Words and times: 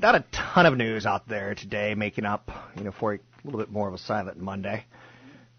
not 0.00 0.14
a 0.14 0.24
ton 0.32 0.66
of 0.66 0.76
news 0.76 1.04
out 1.04 1.28
there 1.28 1.54
today, 1.54 1.94
making 1.94 2.24
up, 2.24 2.50
you 2.76 2.84
know, 2.84 2.92
for 2.92 3.14
a 3.14 3.20
little 3.44 3.60
bit 3.60 3.70
more 3.70 3.88
of 3.88 3.94
a 3.94 3.98
silent 3.98 4.38
Monday. 4.38 4.84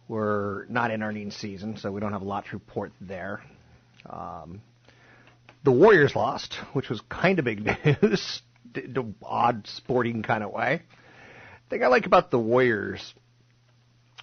We're 0.08 0.66
not 0.66 0.92
in 0.92 1.03
earnings 1.03 1.36
season, 1.36 1.78
so 1.78 1.92
we 1.92 2.02
don't 2.02 2.11
have 2.11 2.22
a 2.22 2.25
lot 2.25 2.45
to 2.45 2.52
report 2.53 2.92
there. 3.00 3.42
Um, 4.09 4.61
the 5.64 5.72
Warriors 5.72 6.16
lost, 6.16 6.56
which 6.73 6.89
was 6.89 7.02
kind 7.02 7.39
of 7.39 7.45
big 7.45 7.66
news, 7.86 8.42
the 8.73 9.14
odd 9.23 9.67
sporting 9.67 10.23
kind 10.23 10.44
of 10.44 10.52
way. 10.52 10.81
The 11.70 11.76
thing 11.76 11.83
I 11.83 11.88
like 11.88 12.05
about 12.05 12.31
the 12.31 12.39
Warriors, 12.39 13.14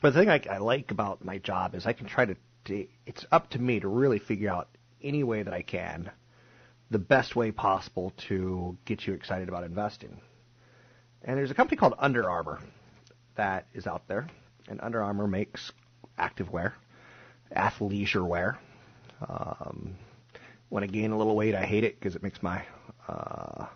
but 0.03 0.13
the 0.13 0.21
thing 0.21 0.29
I, 0.29 0.43
I 0.51 0.59
like 0.59 0.91
about 0.91 1.25
my 1.25 1.39
job 1.39 1.75
is 1.75 1.87
I 1.87 1.93
can 1.93 2.07
try 2.07 2.25
to, 2.25 2.37
to, 2.67 2.87
it's 3.07 3.25
up 3.31 3.51
to 3.51 3.59
me 3.59 3.81
to 3.81 3.89
really 3.89 4.19
figure 4.19 4.51
out 4.51 4.69
any 5.03 5.23
way 5.23 5.43
that 5.45 5.55
I 5.55 5.63
can, 5.63 6.11
the 6.91 6.99
best 6.99 7.37
way 7.37 7.51
possible 7.51 8.13
to 8.29 8.77
get 8.85 9.07
you 9.07 9.15
excited 9.15 9.49
about 9.49 9.65
investing. 9.65 10.21
And 11.23 11.37
there's 11.37 11.51
a 11.51 11.55
company 11.55 11.77
called 11.77 11.95
Under 11.99 12.31
Armour 12.31 12.61
that 13.37 13.67
is 13.75 13.87
out 13.87 14.09
there, 14.09 14.29
and 14.69 14.81
Under 14.81 15.03
Armour 15.03 15.27
makes 15.27 15.73
activewear, 16.19 16.73
athleisure 17.55 18.27
wear. 18.27 18.59
Um, 19.27 19.97
when 20.69 20.85
I 20.85 20.87
gain 20.87 21.13
a 21.13 21.19
little 21.19 21.37
weight, 21.37 21.55
I 21.55 21.65
hate 21.65 21.85
it 21.85 21.99
because 21.99 22.15
it 22.15 22.23
makes 22.23 22.43
my, 22.43 22.65
uh, 23.09 23.67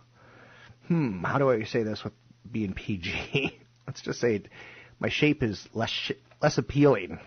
hmm, 0.88 1.22
how 1.24 1.38
do 1.38 1.50
I 1.50 1.64
say 1.64 1.82
this 1.82 2.04
with 2.04 2.12
being 2.50 2.74
PG? 2.74 3.58
Let's 3.86 4.02
just 4.02 4.20
say 4.20 4.36
it, 4.36 4.48
my 5.00 5.08
shape 5.08 5.42
is 5.42 5.68
less 5.74 5.90
sh- 5.90 6.12
less 6.40 6.58
appealing 6.58 7.18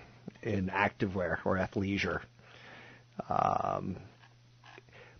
in 0.41 0.67
activewear 0.67 1.37
or 1.45 1.57
athleisure. 1.57 2.21
Um, 3.29 3.97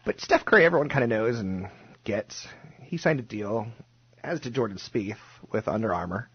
but 0.06 0.22
Steph 0.22 0.46
Curry, 0.46 0.66
everyone 0.66 0.90
kind 0.90 1.04
of 1.04 1.10
knows 1.10 1.40
and 1.40 1.68
gets. 2.04 2.48
He 2.84 2.98
signed 2.98 3.20
a 3.20 3.24
deal, 3.24 3.68
as 4.24 4.40
did 4.40 4.54
Jordan 4.54 4.78
Spieth 4.78 5.18
with 5.52 5.68
Under 5.68 5.94
Armour. 5.94 6.30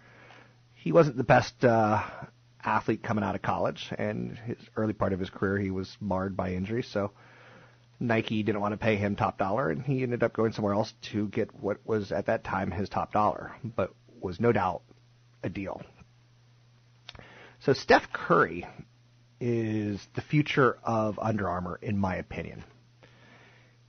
He 0.75 0.91
wasn't 0.91 1.17
the 1.17 1.25
best 1.25 1.65
uh, 1.65 2.03
athlete 2.65 3.03
coming 3.03 3.23
out 3.23 3.37
of 3.37 3.43
college, 3.43 3.93
and 3.97 4.37
his 4.39 4.59
early 4.77 4.93
part 4.93 5.13
of 5.13 5.21
his 5.21 5.31
career 5.31 5.59
he 5.59 5.71
was 5.71 5.97
marred 6.01 6.37
by 6.37 6.53
injuries. 6.53 6.89
So 6.93 7.13
Nike 8.01 8.43
didn't 8.43 8.61
want 8.61 8.73
to 8.73 8.79
pay 8.79 8.97
him 8.97 9.15
top 9.15 9.39
dollar, 9.39 9.71
and 9.71 9.83
he 9.83 10.03
ended 10.03 10.25
up 10.25 10.33
going 10.33 10.53
somewhere 10.53 10.75
else 10.75 10.93
to 11.13 11.29
get 11.29 11.55
what 11.61 11.79
was 11.85 12.11
at 12.11 12.27
that 12.27 12.43
time 12.43 12.73
his 12.73 12.89
top 12.89 13.13
dollar, 13.13 13.53
but 13.63 13.95
was 14.21 14.41
no 14.41 14.51
doubt 14.51 14.83
a 15.45 15.49
deal. 15.49 15.81
So 17.61 17.73
Steph 17.73 18.13
Curry 18.13 18.67
is 19.41 20.05
the 20.15 20.23
future 20.23 20.79
of 20.83 21.19
Under 21.19 21.49
Armour, 21.49 21.79
in 21.81 21.97
my 21.97 22.17
opinion. 22.17 22.65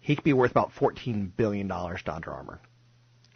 He 0.02 0.16
could 0.16 0.24
be 0.24 0.34
worth 0.34 0.52
about 0.52 0.74
$14 0.74 1.32
billion 1.38 1.68
to 1.70 2.14
Under 2.14 2.32
Armour. 2.32 2.60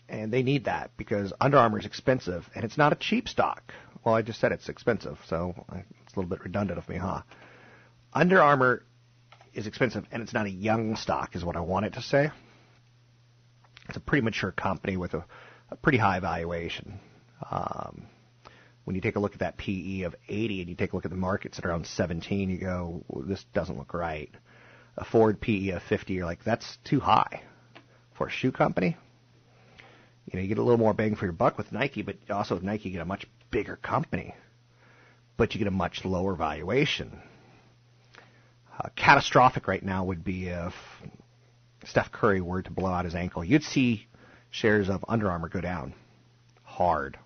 And 0.10 0.34
they 0.34 0.44
need 0.44 0.66
that 0.66 0.92
because 0.98 1.32
Under 1.40 1.58
Armour 1.58 1.80
is 1.80 1.86
expensive, 1.86 2.50
and 2.54 2.66
it's 2.66 2.78
not 2.78 2.92
a 2.92 2.96
cheap 2.96 3.30
stock. 3.30 3.74
Well, 4.04 4.16
I 4.16 4.22
just 4.22 4.40
said 4.40 4.52
it's 4.52 4.68
expensive, 4.68 5.18
so 5.28 5.54
it's 5.72 6.14
a 6.14 6.20
little 6.20 6.30
bit 6.30 6.44
redundant 6.44 6.78
of 6.78 6.90
me, 6.90 6.98
huh? 6.98 7.22
Under 8.14 8.42
Armour 8.42 8.84
is 9.54 9.68
expensive, 9.68 10.06
and 10.12 10.22
it's 10.22 10.34
not 10.34 10.48
a 10.48 10.52
young 10.52 10.96
stock, 10.96 11.36
is 11.36 11.46
what 11.46 11.56
I 11.56 11.62
wanted 11.62 11.94
to 11.94 12.02
say. 12.02 12.32
It's 13.88 13.98
a 13.98 14.02
pretty 14.02 14.24
mature 14.24 14.52
company 14.52 14.98
with 14.98 15.14
a, 15.14 15.26
a 15.70 15.76
pretty 15.76 16.00
high 16.00 16.20
valuation. 16.20 17.00
Um, 17.50 18.08
when 18.86 18.96
you 18.96 19.02
take 19.02 19.16
a 19.16 19.20
look 19.20 19.34
at 19.34 19.40
that 19.40 19.58
PE 19.58 20.02
of 20.02 20.16
80 20.28 20.62
and 20.62 20.70
you 20.70 20.76
take 20.76 20.94
a 20.94 20.96
look 20.96 21.06
at 21.06 21.12
the 21.12 21.18
markets 21.18 21.60
at 21.60 21.66
around 21.66 21.86
17, 21.86 22.50
you 22.50 22.58
go, 22.58 23.04
this 23.28 23.44
doesn't 23.54 23.78
look 23.78 23.94
right. 23.94 24.32
A 24.98 25.06
forward 25.06 25.42
PE 25.42 25.70
of 25.70 25.84
50, 25.84 26.14
you're 26.14 26.26
like, 26.26 26.44
that's 26.44 26.78
too 26.84 27.00
high 27.00 27.42
for 28.14 28.28
a 28.28 28.32
shoe 28.32 28.52
company. 28.52 28.98
You 30.32 30.38
know, 30.38 30.42
you 30.42 30.48
get 30.48 30.58
a 30.58 30.64
little 30.64 30.80
more 30.80 30.94
bang 30.94 31.16
for 31.16 31.26
your 31.26 31.34
buck 31.34 31.58
with 31.58 31.72
Nike, 31.72 32.02
but 32.02 32.18
also 32.30 32.56
with 32.56 32.64
Nike, 32.64 32.90
you 32.90 32.94
get 32.94 33.02
a 33.02 33.06
much 33.06 33.28
bigger 33.52 33.76
company, 33.76 34.34
but 35.38 35.54
you 35.54 35.60
get 35.60 35.68
a 35.68 35.72
much 35.72 36.06
lower 36.06 36.36
valuation. 36.36 37.20
Uh, 38.80 38.90
catastrophic 38.96 39.68
right 39.68 39.84
now 39.84 40.04
would 40.04 40.24
be 40.24 40.48
if 40.48 40.74
Steph 41.86 42.12
Curry 42.12 42.42
were 42.42 42.62
to 42.62 42.72
blow 42.72 42.92
out 42.92 43.06
his 43.06 43.16
ankle. 43.16 43.44
You'd 43.44 43.64
see 43.64 44.08
shares 44.50 44.90
of 44.90 45.06
Under 45.08 45.30
Armour 45.30 45.50
go 45.50 45.62
down 45.62 45.94
hard. 46.64 47.18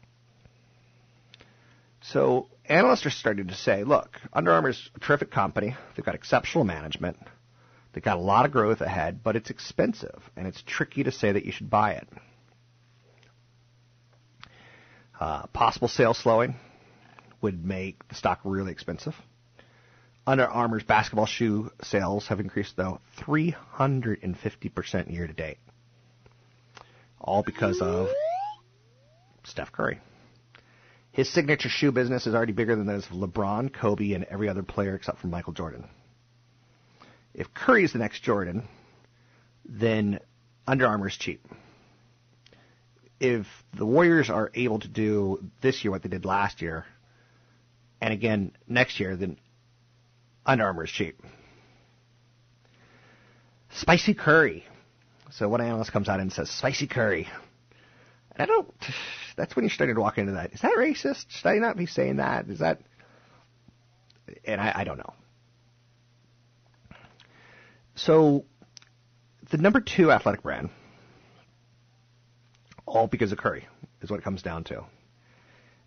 So 2.01 2.47
analysts 2.65 3.05
are 3.05 3.11
starting 3.11 3.47
to 3.47 3.55
say, 3.55 3.83
look, 3.83 4.19
Under 4.33 4.51
Armour's 4.51 4.89
a 4.95 4.99
terrific 4.99 5.31
company. 5.31 5.75
They've 5.95 6.05
got 6.05 6.15
exceptional 6.15 6.63
management. 6.63 7.17
They've 7.99 8.05
got 8.05 8.15
a 8.15 8.21
lot 8.21 8.45
of 8.45 8.53
growth 8.53 8.79
ahead, 8.79 9.25
but 9.25 9.35
it's 9.35 9.49
expensive, 9.49 10.21
and 10.37 10.47
it's 10.47 10.63
tricky 10.65 11.03
to 11.03 11.11
say 11.11 11.33
that 11.33 11.43
you 11.43 11.51
should 11.51 11.69
buy 11.69 11.95
it. 11.95 12.07
Uh, 15.19 15.47
possible 15.47 15.89
sales 15.89 16.17
slowing 16.17 16.55
would 17.41 17.65
make 17.65 18.07
the 18.07 18.15
stock 18.15 18.39
really 18.45 18.71
expensive. 18.71 19.15
Under 20.25 20.45
Armour's 20.45 20.83
basketball 20.83 21.25
shoe 21.25 21.71
sales 21.83 22.27
have 22.27 22.39
increased, 22.39 22.77
though, 22.77 23.01
350% 23.17 25.11
year 25.11 25.27
to 25.27 25.33
date. 25.33 25.57
All 27.19 27.43
because 27.43 27.81
of 27.81 28.07
Steph 29.43 29.73
Curry. 29.73 29.99
His 31.11 31.27
signature 31.27 31.67
shoe 31.67 31.91
business 31.91 32.27
is 32.27 32.33
already 32.33 32.53
bigger 32.53 32.77
than 32.77 32.87
those 32.87 33.05
of 33.07 33.11
LeBron, 33.11 33.73
Kobe, 33.73 34.13
and 34.13 34.23
every 34.23 34.47
other 34.47 34.63
player 34.63 34.95
except 34.95 35.19
for 35.19 35.27
Michael 35.27 35.51
Jordan. 35.51 35.89
If 37.39 37.53
Curry 37.53 37.85
is 37.85 37.93
the 37.93 37.99
next 37.99 38.21
Jordan, 38.21 38.67
then 39.63 40.19
Under 40.67 40.85
Armour 40.85 41.07
is 41.07 41.15
cheap. 41.15 41.41
If 43.17 43.47
the 43.73 43.85
Warriors 43.85 44.29
are 44.29 44.51
able 44.53 44.79
to 44.79 44.89
do 44.89 45.49
this 45.61 45.81
year 45.81 45.91
what 45.91 46.03
they 46.03 46.09
did 46.09 46.25
last 46.25 46.61
year, 46.61 46.85
and 48.01 48.13
again 48.13 48.51
next 48.67 48.99
year, 48.99 49.15
then 49.15 49.37
Under 50.45 50.65
Armour 50.65 50.83
is 50.83 50.91
cheap. 50.91 51.21
Spicy 53.69 54.13
curry. 54.15 54.65
So 55.31 55.47
one 55.47 55.61
analyst 55.61 55.93
comes 55.93 56.09
out 56.09 56.19
and 56.19 56.33
says, 56.33 56.49
spicy 56.49 56.87
curry. 56.87 57.29
I 58.35 58.47
don't. 58.47 58.69
That's 59.37 59.55
when 59.55 59.63
you're 59.63 59.69
starting 59.69 59.95
to 59.95 60.01
walk 60.01 60.17
into 60.17 60.33
that. 60.33 60.51
Is 60.51 60.59
that 60.61 60.73
racist? 60.77 61.25
Should 61.29 61.47
I 61.47 61.55
not 61.59 61.77
be 61.77 61.85
saying 61.85 62.17
that? 62.17 62.49
Is 62.49 62.59
that? 62.59 62.81
And 64.43 64.59
I, 64.59 64.73
I 64.75 64.83
don't 64.83 64.97
know. 64.97 65.13
So, 68.05 68.45
the 69.49 69.57
number 69.57 69.81
two 69.81 70.09
athletic 70.09 70.41
brand, 70.41 70.69
all 72.85 73.07
because 73.07 73.33
of 73.33 73.37
Curry, 73.37 73.67
is 74.01 74.09
what 74.09 74.21
it 74.21 74.23
comes 74.23 74.41
down 74.41 74.63
to. 74.65 74.85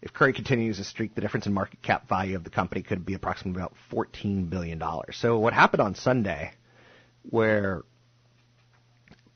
If 0.03 0.13
Curry 0.13 0.35
continues 0.35 0.77
to 0.77 0.85
streak, 0.85 1.15
the 1.15 1.23
difference 1.23 1.47
in 1.47 1.55
market 1.55 1.81
cap 1.81 2.11
value 2.11 2.37
of 2.37 2.45
the 2.45 2.51
company 2.51 2.83
could 2.83 3.07
be 3.07 3.15
approximately 3.15 3.63
about 3.63 3.75
$14 3.91 4.51
billion. 4.51 4.83
So 5.13 5.39
what 5.39 5.55
happened 5.55 5.81
on 5.81 5.95
Sunday, 5.95 6.53
where 7.31 7.81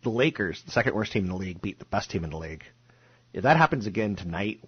the 0.03 0.11
Lakers, 0.11 0.63
the 0.63 0.71
second 0.71 0.95
worst 0.95 1.13
team 1.13 1.25
in 1.25 1.31
the 1.31 1.37
league, 1.37 1.63
beat 1.63 1.79
the 1.79 1.87
best 1.87 2.11
team 2.11 2.25
in 2.25 2.31
the 2.31 2.37
league, 2.37 2.65
if 3.33 3.45
that 3.45 3.57
happens 3.57 3.87
again 3.87 4.17
tonight, 4.17 4.61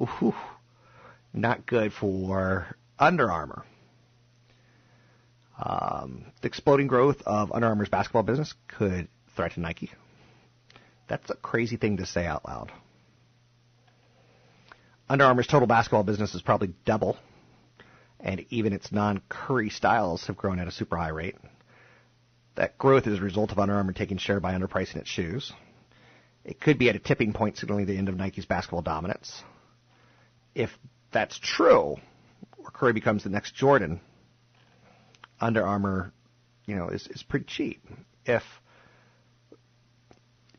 ooh, 0.00 0.34
not 1.32 1.64
good 1.64 1.92
for 1.92 2.76
Under 2.98 3.30
Armour. 3.30 3.64
Um, 5.58 6.26
the 6.42 6.48
exploding 6.48 6.86
growth 6.86 7.22
of 7.24 7.52
Under 7.52 7.68
Armour's 7.68 7.88
basketball 7.88 8.22
business 8.22 8.54
could 8.68 9.08
threaten 9.34 9.62
Nike. 9.62 9.90
That's 11.08 11.30
a 11.30 11.34
crazy 11.34 11.76
thing 11.76 11.98
to 11.98 12.06
say 12.06 12.26
out 12.26 12.44
loud. 12.46 12.72
Under 15.08 15.24
Armour's 15.24 15.46
total 15.46 15.68
basketball 15.68 16.02
business 16.02 16.34
is 16.34 16.42
probably 16.42 16.74
double, 16.84 17.16
and 18.20 18.44
even 18.50 18.72
its 18.72 18.90
non-Curry 18.90 19.70
styles 19.70 20.26
have 20.26 20.36
grown 20.36 20.58
at 20.58 20.68
a 20.68 20.72
super 20.72 20.96
high 20.96 21.08
rate. 21.08 21.36
That 22.56 22.76
growth 22.76 23.06
is 23.06 23.18
a 23.18 23.22
result 23.22 23.52
of 23.52 23.58
Under 23.58 23.74
Armour 23.74 23.92
taking 23.92 24.18
share 24.18 24.40
by 24.40 24.54
underpricing 24.54 24.96
its 24.96 25.08
shoes. 25.08 25.52
It 26.44 26.60
could 26.60 26.78
be 26.78 26.88
at 26.88 26.96
a 26.96 27.00
tipping 27.00 27.32
point 27.32 27.56
signaling 27.56 27.86
the 27.86 27.96
end 27.96 28.08
of 28.08 28.16
Nike's 28.16 28.46
basketball 28.46 28.82
dominance. 28.82 29.42
If 30.54 30.70
that's 31.12 31.38
true, 31.38 31.96
or 32.58 32.70
Curry 32.72 32.92
becomes 32.92 33.24
the 33.24 33.30
next 33.30 33.54
Jordan, 33.54 34.00
Under 35.40 35.64
Armour, 35.64 36.12
you 36.66 36.76
know, 36.76 36.88
is, 36.88 37.06
is 37.08 37.22
pretty 37.22 37.46
cheap. 37.46 37.82
If 38.24 38.42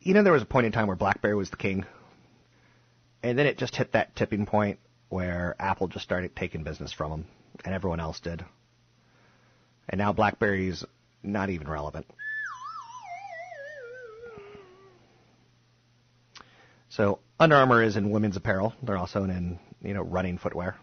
you 0.02 0.14
know, 0.14 0.24
there 0.24 0.34
was 0.34 0.44
a 0.44 0.46
point 0.48 0.66
in 0.66 0.72
time 0.72 0.88
where 0.88 0.96
BlackBerry 0.96 1.36
was 1.36 1.50
the 1.50 1.58
king 1.58 1.86
and 3.24 3.38
then 3.38 3.46
it 3.46 3.58
just 3.58 3.76
hit 3.76 3.94
that 3.94 4.16
tipping 4.16 4.46
point 4.46 4.80
where 5.10 5.56
Apple 5.60 5.88
just 5.88 6.04
started 6.04 6.36
taking 6.36 6.64
business 6.64 6.94
from 6.94 7.12
them, 7.12 7.26
and 7.66 7.74
everyone 7.74 8.00
else 8.00 8.20
did. 8.20 8.44
And 9.90 10.00
now 10.00 10.14
BlackBerry's 10.14 10.84
not 11.24 11.50
even 11.50 11.68
relevant. 11.68 12.06
So 16.90 17.20
Under 17.40 17.56
Armour 17.56 17.84
is 17.84 17.96
in 17.98 18.12
women's 18.12 18.38
apparel. 18.38 18.74
They're 18.82 18.98
also 18.98 19.24
in 19.24 19.60
you 19.82 19.94
know 19.94 20.02
running 20.02 20.38
footwear. 20.38 20.78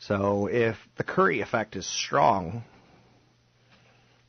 So 0.00 0.46
if 0.46 0.76
the 0.96 1.04
Curry 1.04 1.40
effect 1.42 1.76
is 1.76 1.86
strong, 1.86 2.64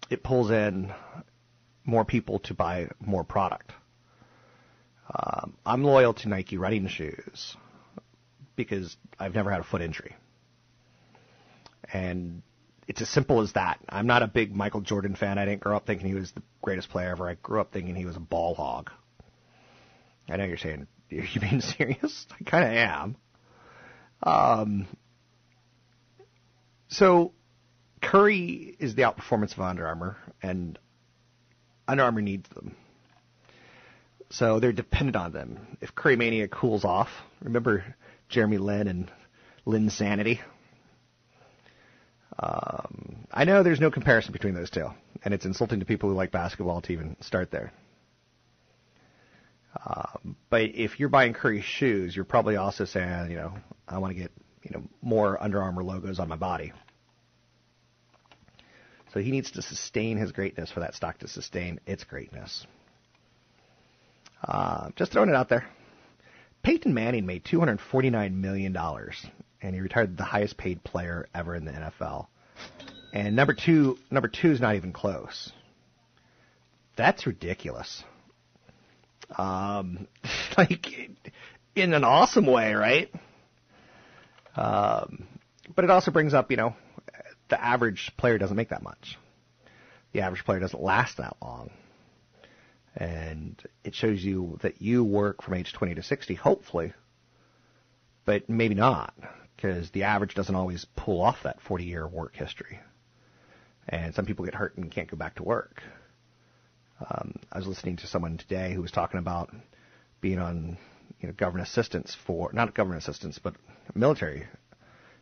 it 0.10 0.22
pulls 0.22 0.52
in 0.52 0.94
more 1.86 2.04
people 2.04 2.40
to 2.40 2.54
buy 2.54 2.90
more 3.00 3.24
product. 3.24 3.72
Um, 5.14 5.58
I'm 5.66 5.84
loyal 5.84 6.14
to 6.16 6.30
Nike 6.30 6.58
running 6.58 6.88
shoes 6.88 7.56
because 8.56 8.96
I've 9.18 9.34
never 9.34 9.50
had 9.50 9.62
a 9.62 9.64
foot 9.64 9.82
injury. 9.82 10.16
And 11.92 12.42
it's 12.88 13.02
as 13.02 13.10
simple 13.10 13.40
as 13.42 13.54
that. 13.54 13.80
I'm 13.88 14.08
not 14.08 14.24
a 14.24 14.28
big 14.28 14.54
Michael 14.54 14.82
Jordan 14.82 15.16
fan. 15.16 15.38
I 15.38 15.46
didn't 15.46 15.62
grow 15.62 15.78
up 15.78 15.88
thinking 15.88 16.08
he 16.08 16.14
was 16.14 16.32
the 16.34 16.44
greatest 16.62 16.90
player 16.90 17.12
ever. 17.12 17.30
I 17.30 17.36
grew 17.36 17.62
up 17.62 17.72
thinking 17.72 17.96
he 17.96 18.06
was 18.06 18.18
a 18.18 18.22
ball 18.22 18.56
hog. 18.56 18.92
I 20.30 20.36
know 20.36 20.44
you're 20.44 20.58
saying, 20.58 20.88
are 21.12 21.16
you 21.16 21.42
being 21.42 21.62
serious? 21.62 22.28
I 22.40 22.44
kind 22.44 22.66
of 22.66 22.72
am. 22.72 23.16
Um, 24.24 24.88
so 26.92 27.32
Curry 28.02 28.76
is 28.80 28.94
the 28.96 29.02
outperformance 29.02 29.54
of 29.54 29.62
Under 29.62 29.88
Armour, 29.88 30.18
and 30.44 30.78
Under 31.88 32.04
Armour 32.04 32.22
needs 32.22 32.48
them. 32.50 32.76
So 34.30 34.60
they're 34.60 34.72
dependent 34.72 35.16
on 35.16 35.34
them. 35.34 35.78
If 35.82 35.96
Curry 35.96 36.16
Mania 36.16 36.48
cools 36.48 36.86
off, 36.86 37.10
remember 37.42 37.96
Jeremy 38.30 38.60
Lin 38.60 38.88
and 38.88 39.12
Linsanity? 39.66 40.40
Um, 42.40 43.28
I 43.32 43.44
know 43.46 43.62
there's 43.62 43.80
no 43.80 43.92
comparison 43.92 44.32
between 44.32 44.54
those 44.54 44.70
two, 44.70 44.88
and 45.24 45.34
it's 45.34 45.46
insulting 45.46 45.80
to 45.80 45.86
people 45.86 46.10
who 46.10 46.16
like 46.16 46.32
basketball 46.32 46.82
to 46.82 46.94
even 46.94 47.18
start 47.20 47.52
there. 47.52 47.72
Um, 49.86 50.36
but 50.50 50.62
if 50.62 51.00
you're 51.00 51.10
buying 51.10 51.34
Curry 51.34 51.62
shoes, 51.62 52.16
you're 52.16 52.26
probably 52.26 52.56
also 52.56 52.86
saying, 52.86 53.32
you 53.32 53.38
know, 53.38 53.54
I 53.88 53.98
want 54.00 54.16
to 54.16 54.20
get, 54.22 54.32
you 54.64 54.72
know, 54.72 54.84
more 55.02 55.42
Under 55.42 55.62
Armour 55.62 55.84
logos 55.84 56.20
on 56.20 56.28
my 56.28 56.36
body. 56.36 56.74
So 59.14 59.20
he 59.20 59.32
needs 59.32 59.52
to 59.52 59.62
sustain 59.62 60.18
his 60.18 60.32
greatness 60.32 60.72
for 60.72 60.80
that 60.82 60.96
stock 60.96 61.20
to 61.20 61.28
sustain 61.28 61.80
its 61.86 62.04
greatness. 62.04 62.66
Uh, 64.44 64.90
just 64.96 65.12
throwing 65.12 65.30
it 65.30 65.36
out 65.36 65.50
there. 65.50 65.66
Peyton 66.64 66.94
Manning 66.94 67.26
made 67.26 67.44
$249 67.44 68.34
million, 68.34 68.78
and 69.62 69.76
he 69.76 69.82
retired 69.82 70.18
the 70.18 70.24
highest 70.24 70.58
paid 70.58 70.84
player 70.84 71.28
ever 71.34 71.56
in 71.56 71.66
the 71.66 71.72
NFL. 71.72 72.28
And 73.14 73.36
number 73.36 73.54
two, 73.54 73.98
number 74.10 74.30
two 74.30 74.52
is 74.52 74.62
not 74.62 74.76
even 74.76 74.94
close. 74.94 75.52
That's 76.96 77.26
ridiculous. 77.26 78.04
Um, 79.38 80.08
like 80.58 80.88
in 81.76 81.94
an 81.94 82.04
awesome 82.04 82.46
way, 82.46 82.74
right? 82.74 83.12
Um, 84.56 85.28
but 85.74 85.86
it 85.86 85.92
also 85.92 86.12
brings 86.12 86.34
up, 86.34 86.52
you 86.52 86.58
know, 86.58 86.76
the 87.50 87.64
average 87.64 88.12
player 88.18 88.38
doesn't 88.38 88.58
make 88.58 88.70
that 88.70 88.84
much. 88.84 89.18
The 90.14 90.22
average 90.22 90.44
player 90.44 90.60
doesn't 90.60 90.82
last 90.82 91.18
that 91.18 91.38
long 91.42 91.72
and 92.96 93.62
it 93.84 93.96
shows 93.96 94.24
you 94.24 94.58
that 94.62 94.82
you 94.82 95.04
work 95.04 95.42
from 95.42 95.54
age 95.54 95.74
20 95.74 95.96
to 95.96 96.04
60, 96.04 96.36
hopefully, 96.36 96.94
but 98.26 98.50
maybe 98.50 98.76
not, 98.76 99.14
because 99.56 99.92
the 99.92 100.04
average 100.04 100.36
doesn't 100.36 100.56
always 100.56 100.86
pull 100.96 101.22
off 101.22 101.44
that 101.44 101.62
40 101.62 101.86
year 101.86 102.08
work 102.08 102.36
history. 102.36 102.80
And 103.88 104.14
some 104.14 104.26
people 104.26 104.46
get 104.46 104.56
hurt 104.56 104.78
and 104.78 104.92
can't 104.92 105.10
go 105.10 105.18
back 105.18 105.36
to 105.36 105.44
work. 105.44 105.82
Um, 107.00 107.36
I 107.52 107.58
was 107.58 107.68
listening 107.68 107.98
to 107.98 108.08
someone 108.08 108.38
today 108.38 108.74
who 108.74 108.82
was 108.82 108.92
talking 108.92 109.20
about 109.20 109.50
being 110.20 110.38
on 110.38 110.78
you 111.22 111.28
know, 111.28 111.34
government 111.34 111.68
assistance 111.68 112.16
for, 112.26 112.52
not 112.54 112.74
government 112.74 113.02
assistance, 113.02 113.40
but 113.42 113.56
military 113.96 114.48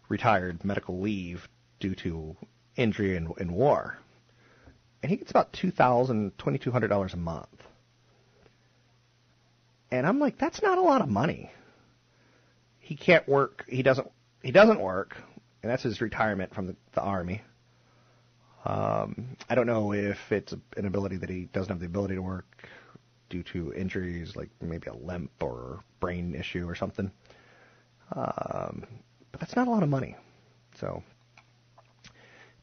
retired 0.07 0.63
medical 0.65 0.99
leave 0.99 1.47
due 1.79 1.95
to 1.95 2.35
injury 2.75 3.15
in, 3.15 3.31
in 3.37 3.51
war 3.51 3.99
and 5.01 5.09
he 5.09 5.17
gets 5.17 5.31
about 5.31 5.53
two 5.53 5.71
thousand, 5.71 6.37
twenty 6.37 6.57
two 6.57 6.71
hundred 6.71 6.89
dollars 6.89 7.13
a 7.13 7.17
month. 7.17 7.47
And 9.91 10.05
I'm 10.05 10.19
like, 10.19 10.37
that's 10.37 10.61
not 10.61 10.77
a 10.77 10.81
lot 10.81 11.01
of 11.01 11.09
money. 11.09 11.51
He 12.79 12.95
can't 12.95 13.27
work. 13.27 13.65
He 13.67 13.81
doesn't. 13.81 14.09
He 14.41 14.51
doesn't 14.51 14.79
work, 14.79 15.15
and 15.61 15.71
that's 15.71 15.83
his 15.83 16.01
retirement 16.01 16.53
from 16.53 16.67
the, 16.67 16.75
the 16.93 17.01
army. 17.01 17.41
Um, 18.65 19.37
I 19.49 19.55
don't 19.55 19.67
know 19.67 19.93
if 19.93 20.17
it's 20.31 20.53
an 20.75 20.85
ability 20.85 21.17
that 21.17 21.29
he 21.29 21.49
doesn't 21.53 21.69
have 21.69 21.79
the 21.79 21.85
ability 21.85 22.15
to 22.15 22.21
work 22.21 22.45
due 23.29 23.43
to 23.43 23.73
injuries, 23.73 24.35
like 24.35 24.49
maybe 24.61 24.87
a 24.87 24.93
limp 24.93 25.31
or 25.41 25.83
brain 25.99 26.35
issue 26.35 26.67
or 26.67 26.75
something. 26.75 27.11
Um, 28.15 28.87
but 29.31 29.39
that's 29.39 29.55
not 29.55 29.67
a 29.67 29.71
lot 29.71 29.83
of 29.83 29.89
money. 29.89 30.15
So 30.79 31.03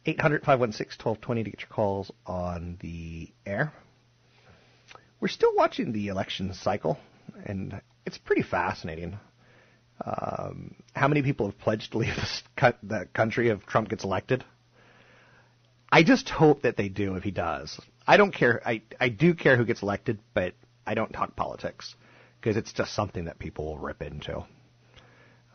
800 0.05 0.43
516 0.43 1.05
1220 1.05 1.45
to 1.45 1.51
get 1.51 1.61
your 1.61 1.69
calls 1.69 2.11
on 2.27 2.79
the 2.81 3.33
air. 3.45 3.73
We're 5.21 5.29
still 5.29 5.55
watching 5.55 5.93
the 5.93 6.09
election 6.09 6.53
cycle, 6.55 6.99
and 7.45 7.81
it's 8.05 8.19
pretty 8.19 8.43
fascinating. 8.43 9.19
Um, 10.05 10.75
how 10.95 11.09
many 11.09 11.23
people 11.23 11.47
have 11.47 11.59
pledged 11.59 11.93
to 11.93 11.99
leave 11.99 12.15
the 12.83 13.09
country 13.13 13.49
if 13.49 13.65
Trump 13.67 13.89
gets 13.89 14.05
elected? 14.05 14.45
I 15.91 16.03
just 16.03 16.29
hope 16.29 16.63
that 16.63 16.77
they 16.77 16.89
do 16.89 17.15
if 17.15 17.23
he 17.23 17.31
does. 17.31 17.81
I 18.07 18.17
don't 18.17 18.33
care. 18.33 18.63
I, 18.65 18.83
I 19.01 19.09
do 19.09 19.35
care 19.35 19.57
who 19.57 19.65
gets 19.65 19.83
elected, 19.83 20.19
but 20.33 20.55
I 20.87 20.95
don't 20.95 21.13
talk 21.13 21.35
politics 21.35 21.95
because 22.41 22.57
it's 22.57 22.73
just 22.73 22.95
something 22.95 23.25
that 23.25 23.39
people 23.39 23.67
will 23.67 23.79
rip 23.79 24.03
into. 24.03 24.45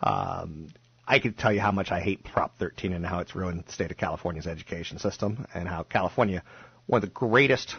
Um, 0.04 0.70
I 1.08 1.20
could 1.20 1.38
tell 1.38 1.54
you 1.54 1.62
how 1.62 1.72
much 1.72 1.92
I 1.92 2.02
hate 2.02 2.24
Prop 2.24 2.58
13 2.58 2.94
and 2.94 3.06
how 3.06 3.20
it's 3.20 3.36
ruined 3.36 3.64
the 3.66 3.72
state 3.72 3.92
of 3.92 3.98
California's 3.98 4.48
education 4.48 5.00
system 5.00 5.46
and 5.54 5.68
how 5.68 5.84
California, 5.84 6.44
one 6.88 6.98
of 6.98 7.08
the 7.08 7.14
greatest 7.14 7.76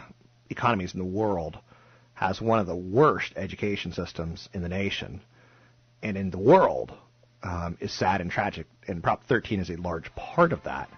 economies 0.49 0.93
in 0.93 0.99
the 0.99 1.05
world, 1.05 1.57
has 2.13 2.41
one 2.41 2.59
of 2.59 2.67
the 2.67 2.75
worst 2.75 3.33
education 3.35 3.91
systems 3.91 4.49
in 4.53 4.61
the 4.61 4.69
nation 4.69 5.21
and 6.01 6.17
in 6.17 6.29
the 6.29 6.37
world 6.37 6.91
um, 7.43 7.77
is 7.79 7.91
sad 7.91 8.21
and 8.21 8.31
tragic. 8.31 8.67
And 8.87 9.01
Prop 9.01 9.23
13 9.25 9.59
is 9.59 9.69
a 9.69 9.75
large 9.77 10.13
part 10.15 10.53
of 10.53 10.63
that. 10.63 10.89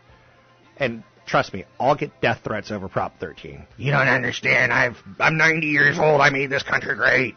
And 0.78 1.04
trust 1.26 1.54
me, 1.54 1.66
I'll 1.80 1.96
get 1.96 2.22
death 2.22 2.42
threats 2.44 2.72
over 2.72 2.88
Prop 2.88 3.20
13. 3.20 3.66
You 3.78 3.92
don't 3.92 4.08
understand. 4.08 4.72
I've 4.72 4.98
I'm 5.20 5.38
90 5.38 5.68
years 5.68 6.00
old. 6.00 6.22
I 6.22 6.30
made 6.30 6.50
this 6.50 6.64
country 6.64 6.96
great. 6.96 7.36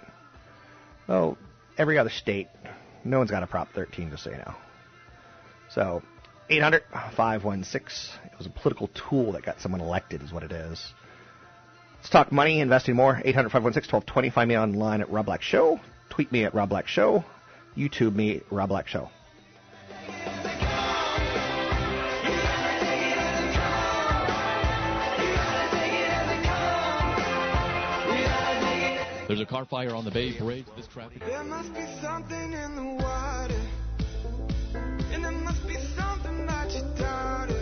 Well, 1.08 1.38
every 1.76 1.98
other 1.98 2.10
state, 2.10 2.48
no 3.04 3.18
one's 3.18 3.30
got 3.30 3.42
a 3.42 3.46
Prop 3.46 3.68
13 3.74 4.10
to 4.10 4.18
say 4.18 4.32
no. 4.32 4.54
So, 5.70 6.02
800 6.50 6.82
516. 7.16 8.20
It 8.24 8.38
was 8.38 8.46
a 8.46 8.50
political 8.50 8.88
tool 8.88 9.32
that 9.32 9.44
got 9.44 9.60
someone 9.60 9.80
elected, 9.80 10.22
is 10.22 10.32
what 10.32 10.42
it 10.42 10.52
is. 10.52 10.92
Let's 11.98 12.10
talk 12.10 12.30
money, 12.30 12.60
investing 12.60 12.94
more. 12.94 13.20
800 13.24 13.50
516 13.50 13.92
1220. 13.92 14.30
Find 14.30 14.48
me 14.48 14.56
online 14.56 15.00
at 15.00 15.10
Rob 15.10 15.26
Black 15.26 15.42
Show. 15.42 15.80
Tweet 16.10 16.30
me 16.30 16.44
at 16.44 16.54
Rob 16.54 16.68
Black 16.68 16.86
Show. 16.88 17.24
YouTube 17.76 18.14
me, 18.14 18.42
Rob 18.50 18.68
Black 18.68 18.88
Show. 18.88 19.10
There's 29.28 29.40
a 29.40 29.46
car 29.46 29.66
fire 29.66 29.94
on 29.94 30.06
the 30.06 30.10
Bay 30.10 30.32
Parade. 30.32 30.64
This 30.74 30.86
traffic. 30.86 31.20
There 31.20 31.44
must 31.44 31.74
be 31.74 31.84
something 32.00 32.52
in 32.54 32.74
the 32.76 32.82
water. 33.04 33.60
And 35.12 35.22
there 35.22 35.32
must 35.32 35.68
be 35.68 35.76
something 35.98 36.46
that 36.46 36.72
you 36.72 36.80
doubted. 36.96 37.60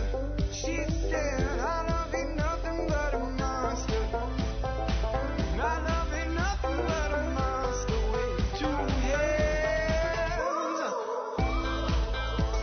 She 0.53 0.77
said, 1.09 1.59
I 1.59 1.83
love 1.89 2.15
ain't 2.15 2.37
nothing 2.37 2.87
but 2.87 3.13
a 3.15 3.19
monster. 3.19 3.99
And 5.51 5.61
I 5.61 5.81
love 5.83 6.13
ain't 6.13 6.33
nothing 6.35 6.77
but 6.87 7.11
a 7.11 7.23
monster 7.35 7.99
with 8.13 8.59
two 8.59 8.77
hands. 9.03 9.27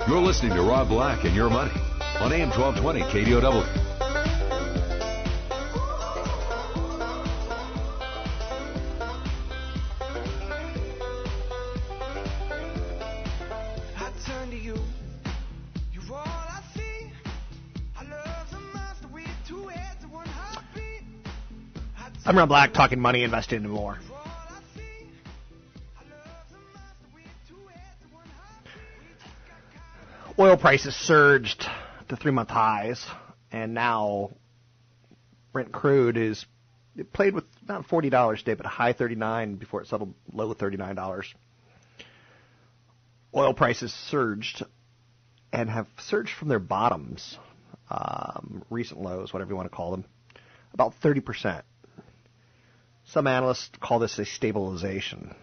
You're 0.09 0.23
listening 0.23 0.55
to 0.55 0.63
Rob 0.63 0.89
Black 0.89 1.25
and 1.25 1.37
Your 1.37 1.51
Money 1.51 1.73
on 2.21 2.33
AM 2.33 2.49
1220 2.49 3.03
KDOW. 3.03 3.84
I'm 22.27 22.39
Rob 22.39 22.49
Black, 22.49 22.73
talking 22.73 23.01
money, 23.01 23.23
investing, 23.23 23.65
and 23.65 23.71
more. 23.71 23.99
Oil 30.39 30.57
prices 30.57 30.97
surged 30.97 31.67
to 32.09 32.17
three 32.17 32.33
month 32.33 32.49
highs, 32.49 33.05
and 33.53 33.75
now 33.75 34.31
Brent 35.53 35.71
crude 35.71 36.17
is 36.17 36.47
it 36.97 37.13
played 37.13 37.35
with 37.35 37.45
about 37.63 37.85
forty 37.89 38.09
dollars 38.09 38.41
a 38.41 38.45
day, 38.45 38.55
but 38.55 38.65
a 38.65 38.71
high 38.71 38.95
thirty 38.95 39.17
nine 39.17 39.57
before 39.57 39.83
it 39.83 39.89
settled 39.89 40.15
low 40.33 40.55
thirty 40.55 40.79
nine 40.79 40.95
dollars. 40.95 41.27
Oil 43.35 43.53
prices 43.53 43.93
surged 43.93 44.65
and 45.53 45.69
have 45.69 45.89
surged 45.99 46.33
from 46.39 46.49
their 46.49 46.59
bottoms, 46.59 47.37
um, 47.91 48.65
recent 48.71 48.99
lows, 48.99 49.31
whatever 49.35 49.51
you 49.51 49.57
want 49.57 49.71
to 49.71 49.77
call 49.77 49.91
them, 49.91 50.07
about 50.73 50.95
thirty 51.03 51.21
percent. 51.21 51.67
Some 53.15 53.29
analysts 53.29 53.71
call 53.81 54.01
this 54.01 54.19
a 54.19 54.25
stabilization. 54.25 55.37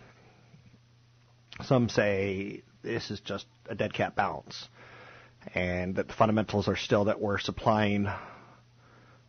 Some 1.63 1.87
say 1.87 2.63
this 2.81 3.09
is 3.09 3.21
just 3.21 3.45
a 3.65 3.75
dead 3.75 3.93
cat 3.93 4.13
bounce 4.13 4.67
and 5.55 5.95
that 5.95 6.09
the 6.09 6.13
fundamentals 6.13 6.67
are 6.67 6.75
still 6.75 7.05
that 7.05 7.21
we're 7.21 7.37
supplying 7.37 8.09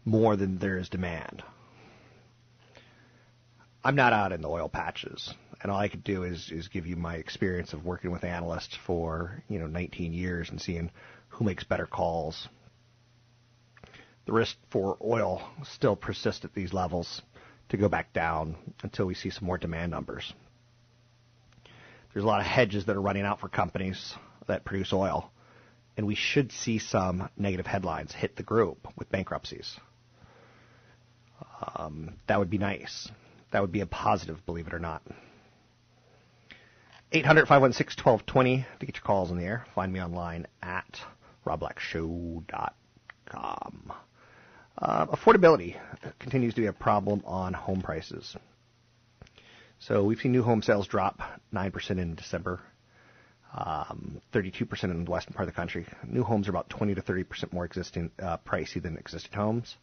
more 0.04 0.34
than 0.34 0.58
there 0.58 0.76
is 0.76 0.88
demand. 0.88 1.44
I'm 3.84 3.94
not 3.94 4.12
out 4.12 4.32
in 4.32 4.42
the 4.42 4.48
oil 4.48 4.68
patches, 4.68 5.32
and 5.62 5.70
all 5.70 5.78
I 5.78 5.86
could 5.86 6.02
do 6.02 6.24
is, 6.24 6.50
is 6.50 6.66
give 6.66 6.84
you 6.84 6.96
my 6.96 7.14
experience 7.14 7.72
of 7.72 7.84
working 7.84 8.10
with 8.10 8.24
analysts 8.24 8.76
for 8.88 9.40
you 9.48 9.60
know 9.60 9.68
19 9.68 10.12
years 10.12 10.50
and 10.50 10.60
seeing 10.60 10.90
who 11.28 11.44
makes 11.44 11.62
better 11.62 11.86
calls. 11.86 12.48
The 14.26 14.32
risk 14.32 14.56
for 14.70 14.96
oil 15.00 15.48
still 15.62 15.94
persists 15.94 16.44
at 16.44 16.54
these 16.54 16.72
levels 16.72 17.22
to 17.72 17.76
go 17.76 17.88
back 17.88 18.12
down 18.12 18.56
until 18.82 19.06
we 19.06 19.14
see 19.14 19.30
some 19.30 19.46
more 19.46 19.58
demand 19.58 19.90
numbers. 19.90 20.32
There's 22.12 22.24
a 22.24 22.28
lot 22.28 22.40
of 22.40 22.46
hedges 22.46 22.86
that 22.86 22.96
are 22.96 23.00
running 23.00 23.24
out 23.24 23.40
for 23.40 23.48
companies 23.48 24.14
that 24.46 24.64
produce 24.64 24.92
oil 24.92 25.30
and 25.96 26.06
we 26.06 26.14
should 26.14 26.52
see 26.52 26.78
some 26.78 27.28
negative 27.36 27.66
headlines 27.66 28.12
hit 28.12 28.36
the 28.36 28.42
group 28.42 28.88
with 28.96 29.10
bankruptcies. 29.10 29.78
Um, 31.76 32.14
that 32.28 32.38
would 32.38 32.50
be 32.50 32.58
nice. 32.58 33.10
That 33.52 33.60
would 33.60 33.72
be 33.72 33.80
a 33.80 33.86
positive, 33.86 34.44
believe 34.46 34.66
it 34.66 34.74
or 34.74 34.78
not. 34.78 35.02
800 37.12 37.46
516 37.46 38.02
1220 38.02 38.66
to 38.80 38.86
get 38.86 38.96
your 38.96 39.02
calls 39.02 39.30
in 39.30 39.36
the 39.36 39.44
air. 39.44 39.66
Find 39.74 39.92
me 39.92 40.00
online 40.00 40.46
at 40.62 40.98
robblackshow.com. 41.46 43.92
Uh, 44.78 45.06
affordability 45.06 45.76
continues 46.18 46.54
to 46.54 46.60
be 46.60 46.66
a 46.66 46.72
problem 46.72 47.22
on 47.26 47.52
home 47.52 47.82
prices. 47.82 48.36
So 49.78 50.04
we've 50.04 50.18
seen 50.18 50.32
new 50.32 50.42
home 50.42 50.62
sales 50.62 50.86
drop 50.86 51.20
9% 51.52 51.90
in 51.98 52.14
December 52.14 52.60
um, 53.54 54.20
32% 54.32 54.84
in 54.84 55.04
the 55.04 55.10
western 55.10 55.34
part 55.34 55.48
of 55.48 55.54
the 55.54 55.56
country. 55.56 55.86
New 56.06 56.22
homes 56.22 56.48
are 56.48 56.50
about 56.50 56.70
20 56.70 56.94
to 56.94 57.02
30% 57.02 57.52
more 57.52 57.64
existing 57.64 58.10
uh, 58.20 58.38
pricey 58.38 58.82
than 58.82 58.96
existing 58.96 59.32
homes, 59.32 59.76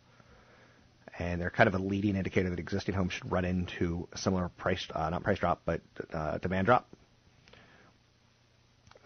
and 1.19 1.39
they're 1.39 1.51
kind 1.51 1.67
of 1.67 1.75
a 1.75 1.77
leading 1.77 2.15
indicator 2.15 2.49
that 2.49 2.59
existing 2.59 2.95
homes 2.95 3.13
should 3.13 3.31
run 3.31 3.45
into 3.45 4.07
a 4.11 4.17
similar 4.17 4.49
price, 4.49 4.87
uh, 4.93 5.09
not 5.09 5.23
price 5.23 5.39
drop, 5.39 5.61
but 5.65 5.81
uh, 6.13 6.37
demand 6.39 6.65
drop. 6.65 6.87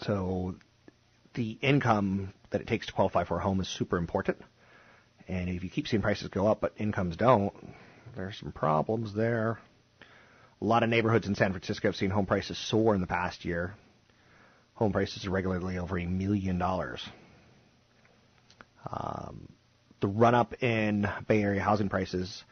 So 0.01 0.55
the 1.33 1.57
income 1.61 2.33
that 2.51 2.61
it 2.61 2.67
takes 2.67 2.87
to 2.87 2.93
qualify 2.93 3.25
for 3.25 3.37
a 3.37 3.41
home 3.41 3.59
is 3.59 3.67
super 3.67 3.97
important, 3.97 4.37
and 5.27 5.49
if 5.49 5.63
you 5.63 5.69
keep 5.69 5.87
seeing 5.87 6.01
prices 6.01 6.27
go 6.29 6.47
up 6.47 6.61
but 6.61 6.73
incomes 6.77 7.15
don't, 7.15 7.53
there's 8.15 8.37
some 8.39 8.51
problems 8.51 9.13
there. 9.13 9.59
A 10.61 10.65
lot 10.65 10.83
of 10.83 10.89
neighborhoods 10.89 11.27
in 11.27 11.35
San 11.35 11.51
Francisco 11.51 11.89
have 11.89 11.95
seen 11.95 12.09
home 12.09 12.25
prices 12.25 12.57
soar 12.57 12.95
in 12.95 13.01
the 13.01 13.07
past 13.07 13.43
year 13.43 13.75
home 14.73 14.91
prices 14.91 15.25
are 15.25 15.29
regularly 15.29 15.77
over 15.77 15.97
a 15.97 16.05
million 16.05 16.57
dollars. 16.57 17.03
Um, 18.89 19.47
the 20.01 20.07
run 20.07 20.35
up 20.35 20.61
in 20.61 21.07
Bay 21.27 21.41
Area 21.41 21.61
housing 21.61 21.89
prices 21.89 22.43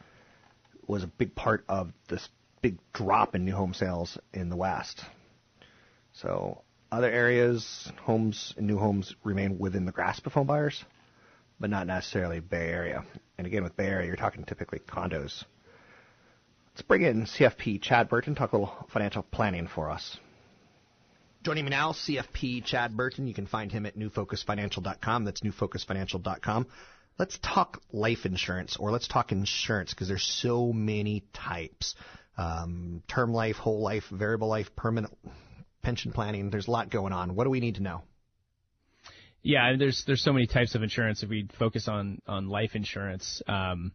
was 0.86 1.02
a 1.02 1.06
big 1.06 1.34
part 1.34 1.64
of 1.68 1.92
this 2.08 2.28
big 2.62 2.78
drop 2.92 3.34
in 3.34 3.44
new 3.44 3.54
home 3.54 3.74
sales 3.74 4.18
in 4.32 4.48
the 4.48 4.56
West. 4.56 5.02
So 6.14 6.62
other 6.90 7.10
areas, 7.10 7.90
homes 8.02 8.54
and 8.56 8.66
new 8.66 8.78
homes 8.78 9.14
remain 9.24 9.58
within 9.58 9.84
the 9.84 9.92
grasp 9.92 10.26
of 10.26 10.32
home 10.32 10.46
buyers, 10.46 10.84
but 11.62 11.70
not 11.70 11.86
necessarily 11.86 12.40
Bay 12.40 12.68
Area. 12.68 13.04
And 13.38 13.46
again, 13.46 13.62
with 13.62 13.76
Bay 13.76 13.86
Area, 13.86 14.08
you're 14.08 14.16
talking 14.16 14.44
typically 14.44 14.80
condos. 14.80 15.44
Let's 16.74 16.82
bring 16.82 17.02
in 17.02 17.24
CFP 17.24 17.80
Chad 17.80 18.08
Burton, 18.08 18.34
talk 18.34 18.52
a 18.52 18.56
little 18.56 18.88
financial 18.92 19.22
planning 19.22 19.68
for 19.68 19.88
us. 19.88 20.18
Joining 21.44 21.64
me 21.64 21.70
now, 21.70 21.92
CFP 21.92 22.64
Chad 22.64 22.96
Burton. 22.96 23.28
You 23.28 23.34
can 23.34 23.46
find 23.46 23.70
him 23.70 23.86
at 23.86 23.96
newfocusfinancial.com. 23.96 25.24
That's 25.24 25.40
newfocusfinancial.com. 25.42 26.66
Let's 27.16 27.38
talk 27.38 27.80
life 27.92 28.26
insurance, 28.26 28.76
or 28.76 28.90
let's 28.90 29.06
talk 29.06 29.30
insurance, 29.30 29.94
because 29.94 30.08
there's 30.08 30.26
so 30.26 30.72
many 30.72 31.24
types. 31.32 31.94
Um, 32.36 33.04
term 33.06 33.32
life, 33.32 33.56
whole 33.56 33.82
life, 33.82 34.04
variable 34.10 34.48
life, 34.48 34.74
permanent 34.74 35.16
pension 35.82 36.10
planning. 36.10 36.50
There's 36.50 36.66
a 36.66 36.72
lot 36.72 36.90
going 36.90 37.12
on. 37.12 37.36
What 37.36 37.44
do 37.44 37.50
we 37.50 37.60
need 37.60 37.76
to 37.76 37.82
know? 37.82 38.02
Yeah, 39.42 39.74
there's 39.76 40.04
there's 40.06 40.22
so 40.22 40.32
many 40.32 40.46
types 40.46 40.74
of 40.74 40.82
insurance. 40.82 41.22
If 41.22 41.30
we 41.30 41.48
focus 41.58 41.88
on 41.88 42.22
on 42.26 42.48
life 42.48 42.72
insurance, 42.74 43.42
um, 43.48 43.92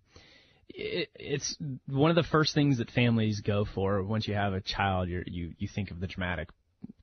it, 0.70 1.10
it's 1.16 1.56
one 1.88 2.10
of 2.10 2.16
the 2.16 2.24
first 2.24 2.54
things 2.54 2.80
that 2.80 2.92
families 2.92 3.42
go 3.42 3.66
for 3.66 4.04
once 4.04 4.28
you 4.28 4.34
have 4.34 4.54
a 4.54 4.62
child. 4.62 5.10
You're, 5.10 5.24
you 5.26 5.54
you 5.58 5.68
think 5.74 5.92
of 5.92 6.00
the 6.00 6.08
dramatic 6.08 6.50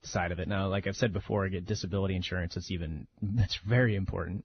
side 0.03 0.33
of 0.33 0.39
it. 0.39 0.49
Now, 0.49 0.69
like 0.69 0.87
I've 0.87 0.97
said 0.97 1.13
before, 1.13 1.47
I 1.47 1.49
get 1.49 1.67
disability 1.67 2.17
insurance. 2.17 2.57
It's 2.57 2.71
even 2.71 3.07
that's 3.23 3.59
very 3.67 3.97
important. 3.97 4.45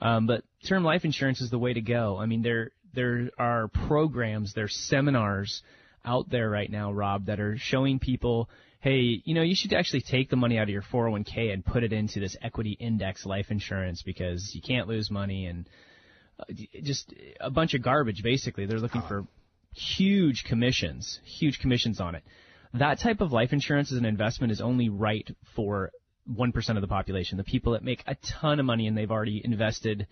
Um, 0.00 0.26
but 0.26 0.42
term 0.68 0.84
life 0.84 1.04
insurance 1.04 1.40
is 1.40 1.50
the 1.50 1.58
way 1.58 1.72
to 1.72 1.80
go. 1.80 2.18
I 2.18 2.26
mean, 2.26 2.42
there 2.42 2.72
there 2.94 3.30
are 3.38 3.68
programs, 3.68 4.52
there's 4.54 4.74
seminars 4.74 5.62
out 6.04 6.28
there 6.30 6.50
right 6.50 6.70
now, 6.70 6.92
Rob, 6.92 7.26
that 7.26 7.40
are 7.40 7.56
showing 7.56 7.98
people, 7.98 8.50
hey, 8.82 9.22
you 9.24 9.34
know, 9.34 9.42
you 9.42 9.54
should 9.54 9.72
actually 9.72 10.02
take 10.02 10.28
the 10.28 10.36
money 10.36 10.58
out 10.58 10.64
of 10.64 10.68
your 10.68 10.82
401k 10.82 11.52
and 11.52 11.64
put 11.64 11.82
it 11.82 11.92
into 11.92 12.20
this 12.20 12.36
equity 12.42 12.76
index 12.78 13.24
life 13.24 13.46
insurance 13.50 14.02
because 14.02 14.52
you 14.54 14.60
can't 14.60 14.88
lose 14.88 15.10
money 15.10 15.46
and 15.46 15.68
uh, 16.38 16.44
just 16.82 17.12
a 17.40 17.50
bunch 17.50 17.74
of 17.74 17.82
garbage. 17.82 18.22
Basically, 18.22 18.66
they're 18.66 18.78
looking 18.78 19.02
for 19.02 19.24
huge 19.74 20.44
commissions, 20.44 21.18
huge 21.24 21.58
commissions 21.58 22.00
on 22.00 22.14
it 22.14 22.22
that 22.74 23.00
type 23.00 23.20
of 23.20 23.32
life 23.32 23.52
insurance 23.52 23.92
as 23.92 23.98
an 23.98 24.04
investment 24.04 24.52
is 24.52 24.60
only 24.60 24.88
right 24.88 25.28
for 25.54 25.90
1% 26.30 26.76
of 26.76 26.80
the 26.80 26.88
population, 26.88 27.36
the 27.36 27.44
people 27.44 27.72
that 27.72 27.82
make 27.82 28.02
a 28.06 28.16
ton 28.40 28.60
of 28.60 28.66
money 28.66 28.86
and 28.86 28.96
they've 28.96 29.10
already 29.10 29.42
invested, 29.44 30.06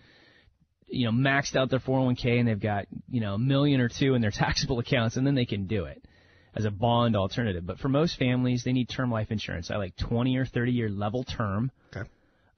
you 0.86 1.06
know, 1.06 1.12
maxed 1.12 1.56
out 1.56 1.70
their 1.70 1.78
401k 1.78 2.38
and 2.38 2.48
they've 2.48 2.60
got, 2.60 2.86
you 3.08 3.20
know, 3.20 3.34
a 3.34 3.38
million 3.38 3.80
or 3.80 3.88
two 3.88 4.14
in 4.14 4.20
their 4.20 4.30
taxable 4.34 4.78
accounts 4.78 5.16
and 5.16 5.26
then 5.26 5.34
they 5.34 5.46
can 5.46 5.66
do 5.66 5.84
it. 5.84 6.04
As 6.54 6.64
a 6.64 6.70
bond 6.70 7.16
alternative. 7.16 7.66
But 7.66 7.78
for 7.78 7.88
most 7.88 8.18
families, 8.18 8.62
they 8.64 8.72
need 8.72 8.88
term 8.88 9.10
life 9.10 9.30
insurance. 9.30 9.70
I 9.70 9.76
like 9.76 9.96
20 9.96 10.36
or 10.36 10.44
30 10.44 10.72
year 10.72 10.88
level 10.88 11.24
term. 11.24 11.70
Okay. 11.94 12.08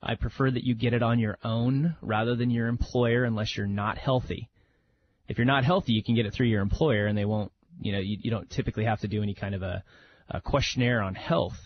I 0.01 0.15
prefer 0.15 0.51
that 0.51 0.63
you 0.63 0.75
get 0.75 0.93
it 0.93 1.03
on 1.03 1.19
your 1.19 1.37
own 1.43 1.95
rather 2.01 2.35
than 2.35 2.49
your 2.49 2.67
employer 2.67 3.23
unless 3.23 3.55
you're 3.55 3.67
not 3.67 3.97
healthy. 3.97 4.49
If 5.27 5.37
you're 5.37 5.45
not 5.45 5.63
healthy, 5.63 5.93
you 5.93 6.03
can 6.03 6.15
get 6.15 6.25
it 6.25 6.33
through 6.33 6.47
your 6.47 6.61
employer 6.61 7.07
and 7.07 7.17
they 7.17 7.25
won't, 7.25 7.51
you 7.81 7.93
know, 7.93 7.99
you, 7.99 8.17
you 8.21 8.31
don't 8.31 8.49
typically 8.49 8.85
have 8.85 8.99
to 9.01 9.07
do 9.07 9.23
any 9.23 9.33
kind 9.33 9.55
of 9.55 9.61
a, 9.61 9.83
a 10.29 10.41
questionnaire 10.41 11.01
on 11.01 11.15
health. 11.15 11.57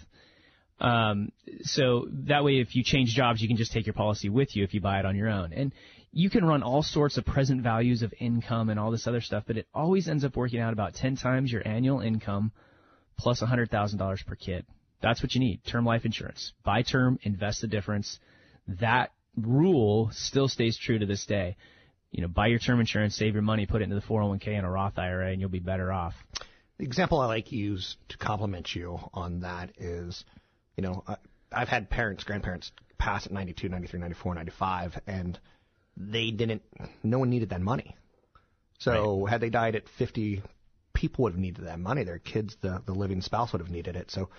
Um, 0.79 1.31
so 1.63 2.07
that 2.27 2.43
way, 2.43 2.59
if 2.59 2.75
you 2.75 2.83
change 2.83 3.09
jobs, 3.09 3.41
you 3.41 3.47
can 3.47 3.57
just 3.57 3.71
take 3.71 3.87
your 3.87 3.93
policy 3.93 4.29
with 4.29 4.55
you 4.55 4.63
if 4.63 4.75
you 4.75 4.81
buy 4.81 4.99
it 4.99 5.05
on 5.05 5.15
your 5.15 5.27
own. 5.27 5.53
And 5.53 5.73
you 6.11 6.29
can 6.29 6.45
run 6.45 6.63
all 6.63 6.83
sorts 6.83 7.17
of 7.17 7.25
present 7.25 7.61
values 7.61 8.01
of 8.01 8.13
income 8.19 8.69
and 8.69 8.79
all 8.79 8.91
this 8.91 9.07
other 9.07 9.21
stuff, 9.21 9.43
but 9.45 9.57
it 9.57 9.67
always 9.73 10.07
ends 10.07 10.23
up 10.23 10.35
working 10.35 10.59
out 10.59 10.73
about 10.73 10.95
10 10.95 11.15
times 11.17 11.51
your 11.51 11.67
annual 11.67 11.99
income 11.99 12.51
plus 13.17 13.41
$100,000 13.41 14.25
per 14.25 14.35
kid. 14.35 14.65
That's 15.01 15.21
what 15.21 15.35
you 15.35 15.41
need. 15.41 15.61
Term 15.65 15.85
life 15.85 16.05
insurance. 16.05 16.53
Buy 16.63 16.81
term, 16.81 17.19
invest 17.21 17.61
the 17.61 17.67
difference. 17.67 18.19
That 18.67 19.11
rule 19.35 20.09
still 20.11 20.47
stays 20.47 20.77
true 20.77 20.97
to 20.97 21.05
this 21.05 21.25
day. 21.25 21.55
You 22.11 22.21
know, 22.21 22.27
buy 22.27 22.47
your 22.47 22.59
term 22.59 22.79
insurance, 22.79 23.15
save 23.15 23.33
your 23.33 23.43
money, 23.43 23.65
put 23.65 23.81
it 23.81 23.85
into 23.85 23.95
the 23.95 24.01
401k 24.01 24.47
and 24.47 24.65
a 24.65 24.69
Roth 24.69 24.97
IRA, 24.97 25.31
and 25.31 25.39
you'll 25.39 25.49
be 25.49 25.59
better 25.59 25.91
off. 25.91 26.13
The 26.77 26.85
example 26.85 27.19
I 27.19 27.27
like 27.27 27.47
to 27.47 27.55
use 27.55 27.97
to 28.09 28.17
compliment 28.17 28.73
you 28.73 28.99
on 29.13 29.41
that 29.41 29.71
is, 29.77 30.23
you 30.75 30.83
know, 30.83 31.03
I've 31.51 31.67
had 31.67 31.89
parents, 31.89 32.23
grandparents 32.23 32.71
pass 32.97 33.25
at 33.25 33.31
92, 33.31 33.69
93, 33.69 33.99
94, 33.99 34.35
95, 34.35 34.99
and 35.05 35.39
they 35.97 36.31
didn't, 36.31 36.61
no 37.03 37.19
one 37.19 37.29
needed 37.29 37.49
that 37.49 37.61
money. 37.61 37.95
So 38.79 39.25
had 39.25 39.41
they 39.41 39.49
died 39.49 39.75
at 39.75 39.89
50, 39.97 40.43
people 40.93 41.23
would 41.23 41.33
have 41.33 41.39
needed 41.39 41.65
that 41.65 41.79
money. 41.79 42.03
Their 42.03 42.19
kids, 42.19 42.55
the, 42.61 42.81
the 42.85 42.93
living 42.93 43.21
spouse 43.21 43.51
would 43.51 43.61
have 43.61 43.71
needed 43.71 43.95
it. 43.95 44.11
So 44.11 44.29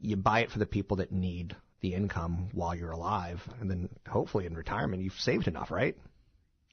you 0.00 0.16
buy 0.16 0.40
it 0.40 0.50
for 0.50 0.58
the 0.58 0.66
people 0.66 0.98
that 0.98 1.12
need 1.12 1.56
the 1.80 1.94
income 1.94 2.48
while 2.52 2.74
you're 2.74 2.90
alive, 2.90 3.40
and 3.60 3.70
then 3.70 3.88
hopefully 4.08 4.46
in 4.46 4.54
retirement 4.54 5.02
you've 5.02 5.12
saved 5.14 5.48
enough, 5.48 5.70
right? 5.70 5.96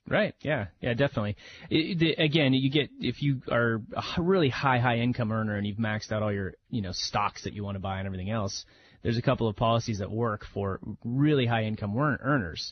Right. 0.07 0.35
Yeah. 0.41 0.67
Yeah. 0.81 0.93
Definitely. 0.93 1.35
It, 1.69 1.97
the, 1.97 2.13
again, 2.23 2.53
you 2.53 2.69
get 2.69 2.89
if 2.99 3.23
you 3.23 3.41
are 3.51 3.81
a 4.17 4.21
really 4.21 4.49
high 4.49 4.77
high 4.77 4.97
income 4.97 5.31
earner 5.31 5.55
and 5.55 5.65
you've 5.65 5.77
maxed 5.77 6.11
out 6.11 6.21
all 6.21 6.31
your 6.31 6.53
you 6.69 6.83
know 6.83 6.91
stocks 6.91 7.45
that 7.45 7.53
you 7.53 7.63
want 7.63 7.75
to 7.75 7.79
buy 7.79 7.97
and 7.97 8.05
everything 8.05 8.29
else. 8.29 8.65
There's 9.01 9.17
a 9.17 9.21
couple 9.23 9.47
of 9.47 9.55
policies 9.55 9.99
that 9.99 10.11
work 10.11 10.45
for 10.53 10.79
really 11.03 11.47
high 11.47 11.63
income 11.63 11.97
earn- 11.97 12.19
earners. 12.21 12.71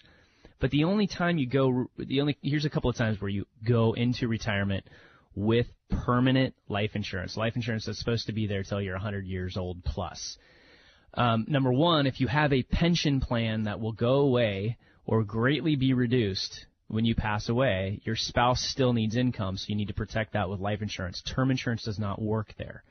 But 0.64 0.72
the 0.72 0.86
only 0.86 1.08
time 1.08 1.38
you 1.38 1.46
go, 1.46 1.90
the 1.98 2.22
only 2.22 2.38
here's 2.42 2.64
a 2.64 2.70
couple 2.70 2.90
of 2.90 2.96
times 2.96 3.20
where 3.20 3.28
you 3.28 3.46
go 3.68 3.92
into 3.92 4.30
retirement 4.30 4.86
with 5.36 5.68
permanent 5.90 6.56
life 6.70 6.92
insurance. 6.94 7.36
Life 7.36 7.58
insurance 7.58 7.86
that's 7.86 8.00
supposed 8.00 8.28
to 8.28 8.32
be 8.32 8.48
there 8.48 8.64
till 8.64 8.82
you're 8.82 8.94
100 8.94 9.26
years 9.26 9.58
old 9.58 9.84
plus. 9.84 10.38
Um, 11.16 11.44
number 11.50 11.74
one, 11.74 12.08
if 12.08 12.22
you 12.22 12.28
have 12.28 12.54
a 12.54 12.64
pension 12.64 13.20
plan 13.20 13.64
that 13.64 13.82
will 13.82 13.92
go 13.92 14.22
away 14.22 14.78
or 15.06 15.26
greatly 15.26 15.76
be 15.76 15.92
reduced 15.92 16.66
when 16.88 17.04
you 17.04 17.14
pass 17.14 17.50
away, 17.50 18.00
your 18.06 18.16
spouse 18.16 18.64
still 18.64 18.94
needs 18.94 19.18
income, 19.18 19.58
so 19.58 19.66
you 19.68 19.76
need 19.76 19.90
to 19.90 19.94
protect 19.94 20.32
that 20.32 20.50
with 20.50 20.62
life 20.62 20.82
insurance. 20.82 21.22
Term 21.24 21.52
insurance 21.52 21.84
does 21.84 22.00
not 22.00 22.22
work 22.22 22.54
there. 22.58 22.86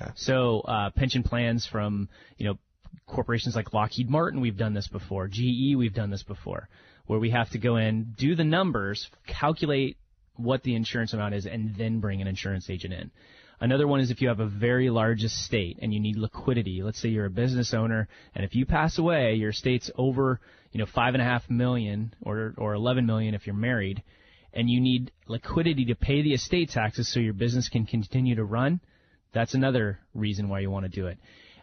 Okay. 0.00 0.10
So 0.14 0.60
uh, 0.60 0.88
pension 0.96 1.22
plans 1.22 1.66
from 1.66 2.08
you 2.38 2.46
know 2.46 2.58
corporations 3.06 3.54
like 3.54 3.74
Lockheed 3.74 4.08
Martin, 4.08 4.40
we've 4.40 4.56
done 4.56 4.72
this 4.72 4.88
before. 4.88 5.28
GE, 5.28 5.76
we've 5.76 5.92
done 5.92 6.08
this 6.08 6.22
before, 6.22 6.68
where 7.10 7.18
we 7.18 7.30
have 7.30 7.50
to 7.50 7.58
go 7.58 7.74
in, 7.74 8.14
do 8.16 8.36
the 8.36 8.44
numbers, 8.44 9.10
calculate 9.26 9.96
what 10.36 10.62
the 10.62 10.76
insurance 10.76 11.12
amount 11.12 11.34
is, 11.34 11.44
and 11.44 11.74
then 11.74 11.98
bring 11.98 12.22
an 12.22 12.28
insurance 12.28 12.70
agent 12.70 12.94
in. 12.94 13.10
Another 13.58 13.88
one 13.88 13.98
is 13.98 14.12
if 14.12 14.22
you 14.22 14.28
have 14.28 14.38
a 14.38 14.46
very 14.46 14.90
large 14.90 15.24
estate 15.24 15.80
and 15.82 15.92
you 15.92 15.98
need 15.98 16.16
liquidity. 16.16 16.84
Let's 16.84 17.02
say 17.02 17.08
you're 17.08 17.26
a 17.26 17.30
business 17.30 17.74
owner, 17.74 18.06
and 18.32 18.44
if 18.44 18.54
you 18.54 18.64
pass 18.64 18.96
away, 18.96 19.34
your 19.34 19.50
estate's 19.50 19.90
over, 19.98 20.38
you 20.70 20.78
know, 20.78 20.86
five 20.86 21.14
and 21.14 21.20
a 21.20 21.24
half 21.24 21.50
million 21.50 22.14
or 22.22 22.54
or 22.56 22.74
11 22.74 23.06
million 23.06 23.34
if 23.34 23.44
you're 23.44 23.56
married, 23.56 24.04
and 24.54 24.70
you 24.70 24.80
need 24.80 25.10
liquidity 25.26 25.86
to 25.86 25.96
pay 25.96 26.22
the 26.22 26.34
estate 26.34 26.70
taxes 26.70 27.12
so 27.12 27.18
your 27.18 27.34
business 27.34 27.68
can 27.68 27.86
continue 27.86 28.36
to 28.36 28.44
run. 28.44 28.78
That's 29.32 29.54
another 29.54 29.98
reason 30.14 30.48
why 30.48 30.60
you 30.60 30.70
want 30.70 30.84
to 30.84 31.00
do 31.00 31.08
it. 31.08 31.18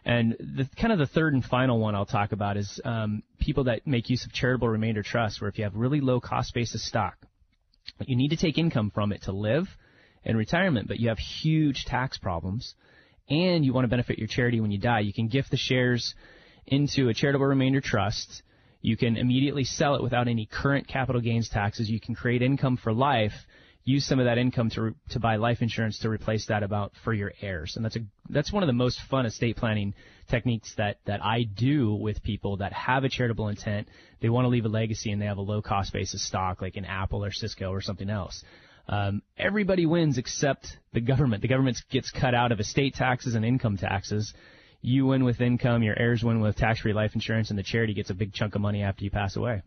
And 0.08 0.36
the 0.40 0.66
kind 0.80 0.90
of 0.90 0.98
the 0.98 1.06
third 1.06 1.34
and 1.34 1.44
final 1.44 1.78
one 1.78 1.94
I'll 1.94 2.06
talk 2.06 2.32
about 2.32 2.56
is 2.56 2.80
um, 2.82 3.22
people 3.38 3.64
that 3.64 3.86
make 3.86 4.08
use 4.08 4.24
of 4.24 4.32
charitable 4.32 4.66
remainder 4.66 5.02
trusts, 5.02 5.38
where 5.38 5.50
if 5.50 5.58
you 5.58 5.64
have 5.64 5.74
really 5.74 6.00
low 6.00 6.18
cost 6.18 6.54
basis 6.54 6.82
stock, 6.82 7.18
you 8.06 8.16
need 8.16 8.30
to 8.30 8.36
take 8.38 8.56
income 8.56 8.90
from 8.90 9.12
it 9.12 9.24
to 9.24 9.32
live 9.32 9.68
in 10.24 10.34
retirement, 10.34 10.88
but 10.88 10.98
you 10.98 11.10
have 11.10 11.18
huge 11.18 11.84
tax 11.84 12.16
problems, 12.16 12.74
and 13.28 13.66
you 13.66 13.74
want 13.74 13.84
to 13.84 13.88
benefit 13.88 14.18
your 14.18 14.28
charity 14.28 14.62
when 14.62 14.70
you 14.70 14.78
die. 14.78 15.00
You 15.00 15.12
can 15.12 15.28
gift 15.28 15.50
the 15.50 15.58
shares 15.58 16.14
into 16.66 17.10
a 17.10 17.14
charitable 17.14 17.44
remainder 17.44 17.82
trust. 17.82 18.42
You 18.80 18.96
can 18.96 19.18
immediately 19.18 19.64
sell 19.64 19.94
it 19.94 20.02
without 20.02 20.26
any 20.26 20.46
current 20.46 20.88
capital 20.88 21.20
gains 21.20 21.50
taxes. 21.50 21.90
You 21.90 22.00
can 22.00 22.14
create 22.14 22.40
income 22.40 22.78
for 22.78 22.94
life. 22.94 23.34
Use 23.88 24.04
some 24.04 24.18
of 24.18 24.26
that 24.26 24.36
income 24.36 24.68
to 24.72 24.94
to 25.12 25.18
buy 25.18 25.36
life 25.36 25.62
insurance 25.62 26.00
to 26.00 26.10
replace 26.10 26.44
that 26.48 26.62
about 26.62 26.92
for 27.04 27.14
your 27.14 27.32
heirs, 27.40 27.72
and 27.74 27.82
that's 27.82 27.96
a 27.96 28.00
that's 28.28 28.52
one 28.52 28.62
of 28.62 28.66
the 28.66 28.74
most 28.74 29.00
fun 29.08 29.24
estate 29.24 29.56
planning 29.56 29.94
techniques 30.28 30.74
that 30.76 30.98
that 31.06 31.24
I 31.24 31.44
do 31.44 31.94
with 31.94 32.22
people 32.22 32.58
that 32.58 32.74
have 32.74 33.04
a 33.04 33.08
charitable 33.08 33.48
intent. 33.48 33.88
They 34.20 34.28
want 34.28 34.44
to 34.44 34.50
leave 34.50 34.66
a 34.66 34.68
legacy, 34.68 35.10
and 35.10 35.22
they 35.22 35.24
have 35.24 35.38
a 35.38 35.48
low 35.52 35.62
cost 35.62 35.94
basis 35.94 36.22
stock 36.26 36.60
like 36.60 36.76
an 36.76 36.84
Apple 36.84 37.24
or 37.24 37.32
Cisco 37.32 37.70
or 37.70 37.80
something 37.80 38.10
else. 38.10 38.44
Um, 38.88 39.22
everybody 39.38 39.86
wins 39.86 40.18
except 40.18 40.66
the 40.92 41.00
government. 41.00 41.40
The 41.40 41.48
government 41.48 41.78
gets 41.90 42.10
cut 42.10 42.34
out 42.34 42.52
of 42.52 42.60
estate 42.60 42.94
taxes 42.94 43.34
and 43.34 43.42
income 43.42 43.78
taxes. 43.78 44.34
You 44.82 45.06
win 45.06 45.24
with 45.24 45.40
income, 45.40 45.82
your 45.82 45.98
heirs 45.98 46.22
win 46.22 46.40
with 46.40 46.56
tax-free 46.56 46.92
life 46.92 47.12
insurance, 47.14 47.48
and 47.48 47.58
the 47.58 47.62
charity 47.62 47.94
gets 47.94 48.10
a 48.10 48.14
big 48.14 48.34
chunk 48.34 48.54
of 48.54 48.60
money 48.60 48.82
after 48.82 49.02
you 49.04 49.10
pass 49.10 49.34
away. 49.34 49.62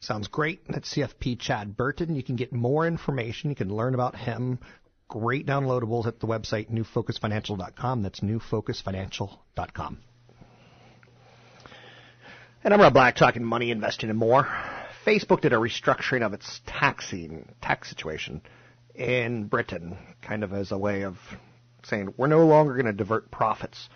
Sounds 0.00 0.28
great. 0.28 0.60
That's 0.68 0.94
CFP 0.94 1.40
Chad 1.40 1.76
Burton. 1.76 2.14
You 2.14 2.22
can 2.22 2.36
get 2.36 2.52
more 2.52 2.86
information. 2.86 3.50
You 3.50 3.56
can 3.56 3.74
learn 3.74 3.94
about 3.94 4.14
him. 4.14 4.60
Great 5.08 5.46
downloadables 5.46 6.06
at 6.06 6.20
the 6.20 6.26
website 6.26 6.70
newfocusfinancial.com. 6.70 8.02
That's 8.02 8.20
newfocusfinancial.com. 8.20 9.98
And 12.64 12.74
I'm 12.74 12.80
Rob 12.80 12.92
Black 12.92 13.16
talking 13.16 13.44
money, 13.44 13.70
investing, 13.70 14.10
and 14.10 14.18
more. 14.18 14.46
Facebook 15.06 15.40
did 15.40 15.52
a 15.52 15.56
restructuring 15.56 16.22
of 16.22 16.34
its 16.34 16.60
taxing 16.66 17.48
tax 17.62 17.88
situation 17.88 18.42
in 18.94 19.46
Britain, 19.46 19.96
kind 20.22 20.44
of 20.44 20.52
as 20.52 20.70
a 20.72 20.78
way 20.78 21.04
of 21.04 21.16
saying 21.84 22.12
we're 22.16 22.26
no 22.26 22.46
longer 22.46 22.74
going 22.74 22.86
to 22.86 22.92
divert 22.92 23.30
profits 23.30 23.88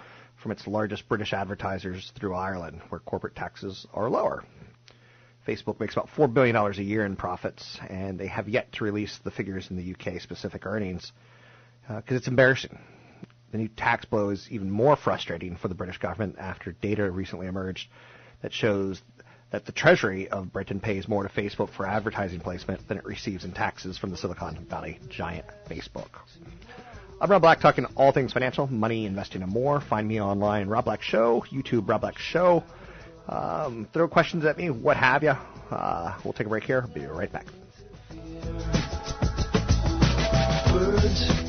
from 0.42 0.52
its 0.52 0.66
largest 0.66 1.08
British 1.08 1.32
advertisers 1.32 2.12
through 2.18 2.34
Ireland, 2.34 2.80
where 2.88 3.00
corporate 3.00 3.36
taxes 3.36 3.86
are 3.92 4.08
lower. 4.08 4.44
Facebook 5.46 5.80
makes 5.80 5.94
about 5.94 6.08
$4 6.16 6.32
billion 6.32 6.54
a 6.54 6.70
year 6.82 7.04
in 7.04 7.16
profits, 7.16 7.78
and 7.88 8.18
they 8.18 8.28
have 8.28 8.48
yet 8.48 8.72
to 8.72 8.84
release 8.84 9.18
the 9.24 9.30
figures 9.30 9.68
in 9.70 9.76
the 9.76 9.94
UK 9.94 10.20
specific 10.20 10.66
earnings 10.66 11.12
because 11.88 12.14
uh, 12.14 12.16
it's 12.16 12.28
embarrassing. 12.28 12.78
The 13.50 13.58
new 13.58 13.68
tax 13.68 14.04
blow 14.04 14.30
is 14.30 14.46
even 14.50 14.70
more 14.70 14.96
frustrating 14.96 15.56
for 15.56 15.68
the 15.68 15.74
British 15.74 15.98
government 15.98 16.36
after 16.38 16.72
data 16.72 17.10
recently 17.10 17.48
emerged 17.48 17.88
that 18.40 18.52
shows 18.52 19.02
that 19.50 19.66
the 19.66 19.72
Treasury 19.72 20.28
of 20.28 20.52
Britain 20.52 20.80
pays 20.80 21.06
more 21.06 21.22
to 21.22 21.28
Facebook 21.28 21.70
for 21.70 21.86
advertising 21.86 22.40
placement 22.40 22.88
than 22.88 22.96
it 22.96 23.04
receives 23.04 23.44
in 23.44 23.52
taxes 23.52 23.98
from 23.98 24.10
the 24.10 24.16
Silicon 24.16 24.64
Valley 24.70 24.98
giant 25.10 25.44
Facebook. 25.68 26.08
I'm 27.20 27.30
Rob 27.30 27.42
Black, 27.42 27.60
talking 27.60 27.84
all 27.94 28.12
things 28.12 28.32
financial, 28.32 28.66
money, 28.66 29.06
investing, 29.06 29.42
and 29.42 29.52
more. 29.52 29.80
Find 29.80 30.08
me 30.08 30.20
online, 30.20 30.68
Rob 30.68 30.86
Black 30.86 31.02
Show, 31.02 31.44
YouTube, 31.52 31.88
Rob 31.88 32.00
Black 32.00 32.18
Show. 32.18 32.64
Um, 33.28 33.86
throw 33.92 34.08
questions 34.08 34.44
at 34.44 34.56
me, 34.56 34.70
what 34.70 34.96
have 34.96 35.22
you. 35.22 35.34
Uh, 35.70 36.14
we'll 36.24 36.32
take 36.32 36.46
a 36.46 36.50
break 36.50 36.64
here. 36.64 36.82
Be 36.82 37.06
right 37.06 37.32
back. 37.32 37.46
Birds 40.72 41.41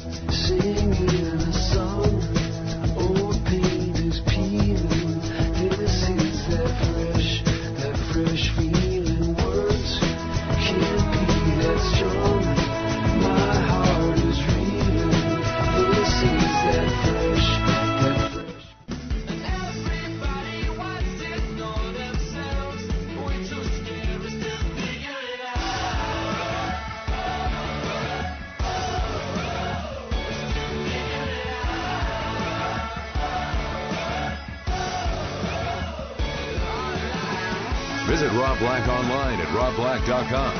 RobBlack.com. 39.63 40.55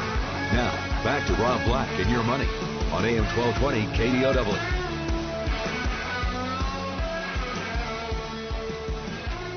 Now, 0.56 0.72
back 1.04 1.28
to 1.28 1.34
Rob 1.34 1.66
Black 1.66 1.90
and 2.00 2.10
your 2.10 2.24
money 2.24 2.48
on 2.94 3.04
AM 3.04 3.26
1220 3.36 3.88
KDOW. 3.98 4.48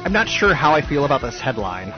I'm 0.04 0.12
not 0.12 0.28
sure 0.28 0.52
how 0.52 0.72
I 0.72 0.82
feel 0.82 1.04
about 1.04 1.22
this 1.22 1.40
headline. 1.40 1.94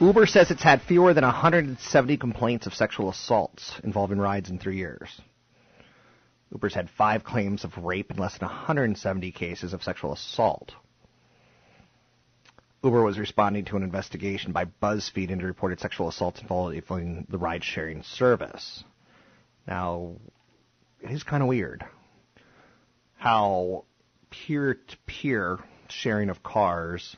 Uber 0.00 0.24
says 0.24 0.50
it's 0.50 0.62
had 0.62 0.80
fewer 0.80 1.12
than 1.12 1.24
170 1.24 2.16
complaints 2.16 2.66
of 2.66 2.72
sexual 2.72 3.10
assaults 3.10 3.74
involving 3.84 4.16
rides 4.18 4.48
in 4.48 4.58
three 4.58 4.78
years. 4.78 5.20
Uber's 6.52 6.74
had 6.74 6.88
five 6.88 7.22
claims 7.22 7.64
of 7.64 7.76
rape 7.76 8.08
and 8.08 8.18
less 8.18 8.38
than 8.38 8.48
170 8.48 9.30
cases 9.32 9.74
of 9.74 9.82
sexual 9.82 10.14
assault. 10.14 10.72
Uber 12.82 13.02
was 13.02 13.18
responding 13.18 13.64
to 13.66 13.76
an 13.76 13.82
investigation 13.82 14.52
by 14.52 14.64
BuzzFeed 14.64 15.30
into 15.30 15.46
reported 15.46 15.80
sexual 15.80 16.08
assaults 16.08 16.40
involving 16.40 17.26
the 17.28 17.38
ride 17.38 17.64
sharing 17.64 18.02
service. 18.04 18.84
Now, 19.66 20.16
it 21.00 21.10
is 21.10 21.22
kind 21.22 21.42
of 21.42 21.48
weird 21.48 21.84
how 23.16 23.84
peer 24.30 24.74
to 24.74 24.96
peer 25.06 25.58
sharing 25.88 26.30
of 26.30 26.42
cars 26.42 27.16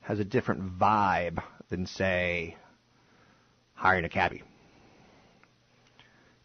has 0.00 0.20
a 0.20 0.24
different 0.24 0.78
vibe 0.78 1.42
than, 1.68 1.86
say, 1.86 2.56
hiring 3.74 4.04
a 4.04 4.08
cabbie. 4.08 4.42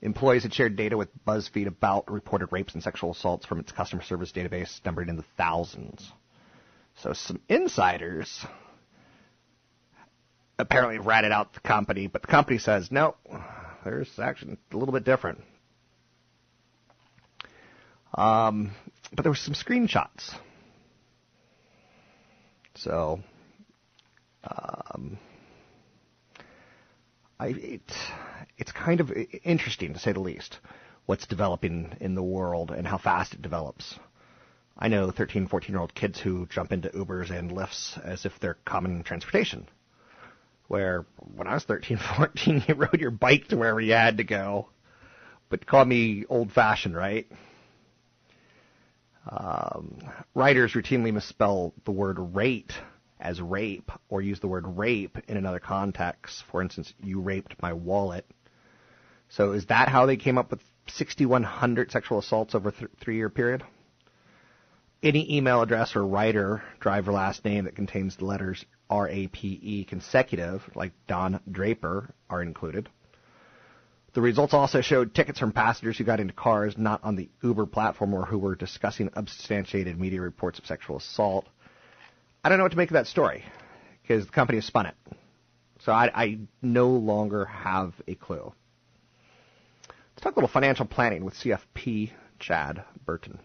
Employees 0.01 0.43
had 0.43 0.54
shared 0.54 0.75
data 0.75 0.97
with 0.97 1.10
BuzzFeed 1.25 1.67
about 1.67 2.12
reported 2.12 2.51
rapes 2.51 2.73
and 2.73 2.84
sexual 2.84 3.12
assaults 3.12 3.45
from 3.45 3.60
its 3.60 3.71
customer 3.71 4.01
service 4.01 4.32
database, 4.32 4.84
numbered 4.84 5.10
in 5.10 5.17
the 5.17 5.25
thousands. 5.38 6.12
So 7.01 7.13
some 7.13 7.41
insiders 7.49 8.45
apparently 10.58 10.99
ratted 10.99 11.31
out 11.31 11.53
the 11.53 11.60
company, 11.60 12.08
but 12.08 12.21
the 12.21 12.27
company 12.27 12.58
says, 12.58 12.91
no, 12.91 13.15
there's 13.84 14.19
actually 14.19 14.58
a 14.71 14.77
little 14.77 14.93
bit 14.93 15.03
different. 15.03 15.41
Um, 18.13 18.71
but 19.13 19.23
there 19.23 19.31
were 19.31 19.36
some 19.36 19.53
screenshots. 19.53 20.34
So, 22.75 23.19
um, 24.43 25.17
I, 27.39 27.47
it, 27.47 27.91
it's 28.58 28.71
kind 28.71 29.01
of 29.01 29.12
interesting 29.43 29.93
to 29.93 29.99
say 29.99 30.13
the 30.13 30.19
least 30.19 30.60
what's 31.05 31.27
developing 31.27 31.95
in 31.99 32.15
the 32.15 32.23
world 32.23 32.71
and 32.71 32.88
how 32.88 32.97
fast 32.97 33.34
it 33.34 33.41
develops. 33.41 33.95
I 34.78 34.90
know 34.90 35.10
13, 35.10 35.48
14 35.48 35.72
year 35.72 35.80
old 35.80 35.96
kids 35.96 36.20
who 36.20 36.48
jump 36.48 36.72
into 36.72 36.90
Ubers 36.90 37.32
and 37.32 37.52
Lyfts 37.52 37.98
as 38.04 38.26
if 38.26 38.34
they're 38.40 38.58
common 38.66 39.04
transportation. 39.04 39.68
Where 40.68 41.06
when 41.36 41.48
I 41.48 41.54
was 41.54 41.64
13, 41.64 41.98
14, 42.18 42.66
you 42.68 42.76
rode 42.76 43.00
your 43.00 43.12
bike 43.12 43.48
to 43.50 43.58
wherever 43.58 43.80
you 43.80 43.94
had 43.94 44.18
to 44.18 44.24
go. 44.24 44.70
But 45.50 45.66
call 45.66 45.86
me 45.86 46.26
old 46.28 46.52
fashioned, 46.52 46.96
right? 46.96 47.28
Um, 49.30 50.00
writers 50.34 50.74
routinely 50.74 51.14
misspell 51.14 51.74
the 51.86 51.92
word 51.92 52.18
rate 52.36 52.74
as 53.20 53.42
rape 53.42 53.92
or 54.10 54.22
use 54.22 54.40
the 54.40 54.48
word 54.48 54.66
rape 54.68 55.18
in 55.28 55.38
another 55.38 55.60
context. 55.60 56.44
For 56.52 56.62
instance, 56.62 56.94
you 57.02 57.22
raped 57.22 57.56
my 57.62 57.74
wallet. 57.74 58.26
So 59.30 59.54
is 59.54 59.68
that 59.68 59.88
how 59.88 60.06
they 60.06 60.18
came 60.18 60.38
up 60.38 60.52
with 60.52 60.62
6,100 60.88 61.92
sexual 61.92 62.20
assaults 62.20 62.54
over 62.54 62.70
a 62.70 62.72
th- 62.72 62.92
three 63.00 63.16
year 63.16 63.30
period? 63.30 63.64
Any 65.03 65.38
email 65.38 65.62
address 65.62 65.95
or 65.95 66.05
writer, 66.05 66.63
driver 66.79 67.12
last 67.12 67.45
name 67.45 67.65
that 67.65 67.75
contains 67.75 68.15
the 68.15 68.25
letters 68.25 68.65
R 68.89 69.08
A 69.10 69.27
P 69.27 69.60
E 69.62 69.84
consecutive, 69.84 70.63
like 70.75 70.93
Don 71.08 71.39
Draper, 71.51 72.13
are 72.29 72.41
included. 72.41 72.89
The 74.13 74.21
results 74.21 74.53
also 74.53 74.79
showed 74.79 75.13
tickets 75.13 75.39
from 75.39 75.51
passengers 75.51 75.97
who 75.97 76.05
got 76.05 76.21
into 76.21 76.34
cars 76.34 76.77
not 76.77 77.03
on 77.03 77.17
the 77.17 77.29
Uber 77.43 77.65
platform 77.65 78.13
or 78.13 78.25
who 78.25 78.38
were 78.38 78.55
discussing 78.55 79.10
unsubstantiated 79.13 79.99
media 79.99 80.21
reports 80.21 80.58
of 80.58 80.65
sexual 80.65 80.97
assault. 80.97 81.45
I 82.43 82.49
don't 82.49 82.58
know 82.58 82.63
what 82.63 82.71
to 82.71 82.77
make 82.77 82.89
of 82.89 82.93
that 82.93 83.08
story 83.08 83.43
because 84.01 84.25
the 84.25 84.31
company 84.31 84.58
has 84.58 84.65
spun 84.65 84.86
it. 84.86 84.95
So 85.81 85.91
I, 85.91 86.10
I 86.15 86.39
no 86.62 86.91
longer 86.91 87.43
have 87.45 87.93
a 88.08 88.15
clue. 88.15 88.53
Let's 89.89 90.23
talk 90.23 90.38
a 90.38 90.39
little 90.39 90.47
financial 90.47 90.86
planning 90.86 91.25
with 91.25 91.34
CFP 91.34 92.12
Chad 92.39 92.86
Burton. 93.05 93.39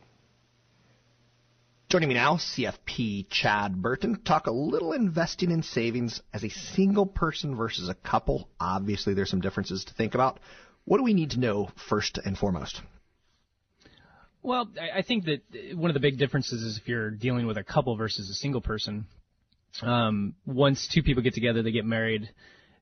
Joining 1.91 2.09
me 2.09 2.15
now, 2.15 2.37
CFP 2.37 3.27
Chad 3.31 3.83
Burton. 3.83 4.23
Talk 4.23 4.47
a 4.47 4.53
little 4.53 4.93
investing 4.93 5.51
in 5.51 5.65
savings 5.65 6.23
as 6.33 6.45
a 6.45 6.49
single 6.49 7.05
person 7.05 7.57
versus 7.57 7.89
a 7.89 7.95
couple. 7.95 8.49
Obviously, 8.61 9.13
there's 9.13 9.29
some 9.29 9.41
differences 9.41 9.85
to 9.87 9.95
think 9.95 10.15
about. 10.15 10.39
What 10.85 10.99
do 10.99 11.03
we 11.03 11.15
need 11.15 11.31
to 11.31 11.41
know 11.41 11.69
first 11.89 12.17
and 12.25 12.39
foremost? 12.39 12.81
Well, 14.41 14.71
I 14.97 15.03
think 15.03 15.25
that 15.25 15.77
one 15.77 15.91
of 15.91 15.95
the 15.95 16.01
big 16.01 16.17
differences 16.17 16.63
is 16.63 16.79
if 16.79 16.87
you're 16.87 17.11
dealing 17.11 17.49
with 17.49 17.57
a 17.57 17.65
couple 17.65 17.97
versus 17.97 18.31
a 18.31 18.35
single 18.35 18.61
person. 18.61 19.07
Um, 19.83 20.37
once 20.47 20.87
two 20.87 21.03
people 21.03 21.25
get 21.25 21.35
together, 21.35 21.61
they 21.61 21.73
get 21.73 21.85
married, 21.85 22.31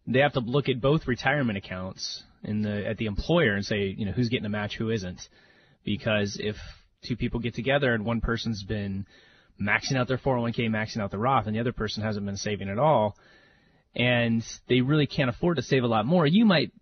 they 0.07 0.18
have 0.18 0.35
to 0.35 0.40
look 0.40 0.68
at 0.68 0.83
both 0.83 1.09
retirement 1.09 1.57
accounts 1.57 2.25
in 2.44 2.61
the 2.61 2.87
at 2.87 2.99
the 2.99 3.07
employer 3.07 3.55
and 3.55 3.64
say, 3.64 3.94
you 3.97 4.05
know, 4.05 4.12
who's 4.12 4.29
getting 4.29 4.44
a 4.44 4.51
match, 4.51 4.77
who 4.77 4.90
isn't. 4.90 5.31
Because 5.83 6.37
if 6.38 6.57
two 7.03 7.17
people 7.17 7.41
get 7.41 7.55
together 7.55 7.95
and 7.95 8.05
one 8.05 8.21
person's 8.21 8.63
been 8.63 9.07
maxing 9.61 9.97
out 9.97 10.09
their 10.09 10.19
401k, 10.19 10.69
maxing 10.69 10.99
out 10.99 11.11
the 11.11 11.19
Roth, 11.19 11.47
and 11.47 11.55
the 11.55 11.61
other 11.61 11.73
person 11.73 12.03
hasn't 12.03 12.25
been 12.25 12.37
saving 12.37 12.69
at 12.69 12.79
all, 12.79 13.17
and 13.95 14.45
they 14.69 14.81
really 14.81 15.07
can't 15.07 15.31
afford 15.31 15.57
to 15.57 15.63
save 15.63 15.83
a 15.83 15.89
lot 15.89 16.07
more, 16.07 16.27
you 16.27 16.45
might, 16.45 16.73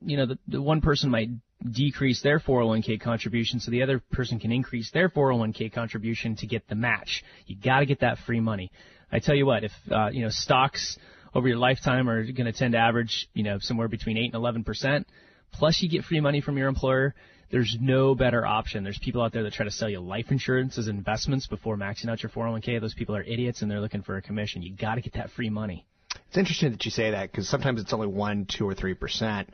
you 0.00 0.16
know, 0.16 0.26
the, 0.26 0.38
the 0.46 0.62
one 0.62 0.80
person 0.80 1.10
might 1.10 1.30
decrease 1.68 2.22
their 2.22 2.38
401k 2.38 3.00
contribution 3.00 3.58
so 3.58 3.70
the 3.70 3.82
other 3.82 4.00
person 4.12 4.38
can 4.38 4.52
increase 4.52 4.90
their 4.92 5.08
401k 5.08 5.72
contribution 5.72 6.36
to 6.36 6.46
get 6.46 6.68
the 6.68 6.74
match. 6.74 7.24
You 7.46 7.56
got 7.56 7.80
to 7.80 7.86
get 7.86 8.00
that 8.00 8.18
free 8.18 8.40
money. 8.40 8.70
I 9.10 9.18
tell 9.18 9.34
you 9.34 9.46
what, 9.46 9.64
if 9.64 9.72
uh, 9.90 10.10
you 10.12 10.22
know 10.22 10.28
stocks 10.28 10.98
over 11.34 11.48
your 11.48 11.56
lifetime 11.56 12.08
are 12.08 12.22
going 12.24 12.46
to 12.46 12.52
tend 12.52 12.72
to 12.72 12.78
average, 12.78 13.28
you 13.32 13.42
know, 13.42 13.58
somewhere 13.60 13.88
between 13.88 14.16
8 14.16 14.26
and 14.26 14.34
11 14.34 14.64
percent, 14.64 15.06
plus 15.52 15.80
you 15.82 15.88
get 15.88 16.04
free 16.04 16.20
money 16.20 16.40
from 16.40 16.58
your 16.58 16.68
employer, 16.68 17.14
there's 17.50 17.76
no 17.80 18.14
better 18.14 18.44
option. 18.44 18.84
There's 18.84 18.98
people 18.98 19.22
out 19.22 19.32
there 19.32 19.42
that 19.44 19.52
try 19.52 19.64
to 19.64 19.70
sell 19.70 19.88
you 19.88 20.00
life 20.00 20.26
insurance 20.30 20.78
as 20.78 20.88
investments 20.88 21.46
before 21.46 21.76
maxing 21.76 22.08
out 22.08 22.22
your 22.22 22.30
401k. 22.30 22.80
Those 22.80 22.94
people 22.94 23.16
are 23.16 23.22
idiots 23.22 23.62
and 23.62 23.70
they're 23.70 23.80
looking 23.80 24.02
for 24.02 24.16
a 24.16 24.22
commission. 24.22 24.62
You 24.62 24.74
got 24.74 24.96
to 24.96 25.00
get 25.00 25.14
that 25.14 25.30
free 25.30 25.50
money. 25.50 25.86
It's 26.28 26.36
interesting 26.36 26.72
that 26.72 26.84
you 26.84 26.90
say 26.90 27.12
that 27.12 27.30
because 27.30 27.48
sometimes 27.48 27.80
it's 27.80 27.92
only 27.92 28.06
1, 28.06 28.46
2, 28.58 28.68
or 28.68 28.74
3 28.74 28.94
percent, 28.94 29.48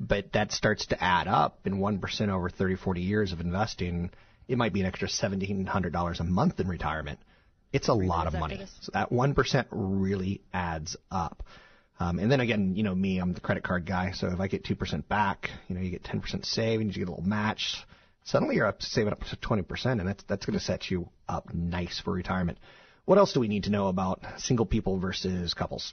but 0.00 0.32
that 0.32 0.52
starts 0.52 0.86
to 0.86 1.02
add 1.02 1.28
up. 1.28 1.60
And 1.64 1.80
1 1.80 1.98
percent 1.98 2.30
over 2.30 2.48
30, 2.48 2.76
40 2.76 3.00
years 3.02 3.32
of 3.32 3.40
investing, 3.40 4.10
it 4.48 4.56
might 4.56 4.72
be 4.72 4.80
an 4.80 4.86
extra 4.86 5.08
$1,700 5.08 6.20
a 6.20 6.24
month 6.24 6.60
in 6.60 6.68
retirement. 6.68 7.18
It's 7.72 7.88
a 7.88 7.94
lot 7.94 8.26
of 8.26 8.32
money. 8.32 8.64
So 8.80 8.92
that 8.94 9.10
1% 9.10 9.66
really 9.70 10.40
adds 10.54 10.96
up. 11.10 11.42
Um, 11.98 12.18
and 12.18 12.30
then 12.30 12.40
again, 12.40 12.74
you 12.76 12.82
know 12.82 12.94
me, 12.94 13.18
I'm 13.18 13.32
the 13.32 13.40
credit 13.40 13.64
card 13.64 13.86
guy, 13.86 14.12
so 14.12 14.28
if 14.28 14.38
I 14.38 14.48
get 14.48 14.64
2% 14.64 15.08
back, 15.08 15.50
you 15.68 15.74
know, 15.74 15.80
you 15.80 15.90
get 15.90 16.02
10% 16.02 16.44
savings, 16.44 16.94
you 16.94 17.04
get 17.04 17.08
a 17.08 17.14
little 17.14 17.26
match. 17.26 17.76
Suddenly 18.24 18.56
you're 18.56 18.66
up 18.66 18.82
saving 18.82 19.12
up 19.12 19.20
to 19.20 19.36
20%, 19.36 19.86
and 19.86 20.06
that's, 20.06 20.22
that's 20.24 20.44
going 20.44 20.58
to 20.58 20.64
set 20.64 20.90
you 20.90 21.08
up 21.28 21.54
nice 21.54 22.00
for 22.04 22.12
retirement. 22.12 22.58
What 23.06 23.18
else 23.18 23.32
do 23.32 23.40
we 23.40 23.48
need 23.48 23.64
to 23.64 23.70
know 23.70 23.86
about 23.86 24.20
single 24.38 24.66
people 24.66 24.98
versus 24.98 25.54
couples? 25.54 25.92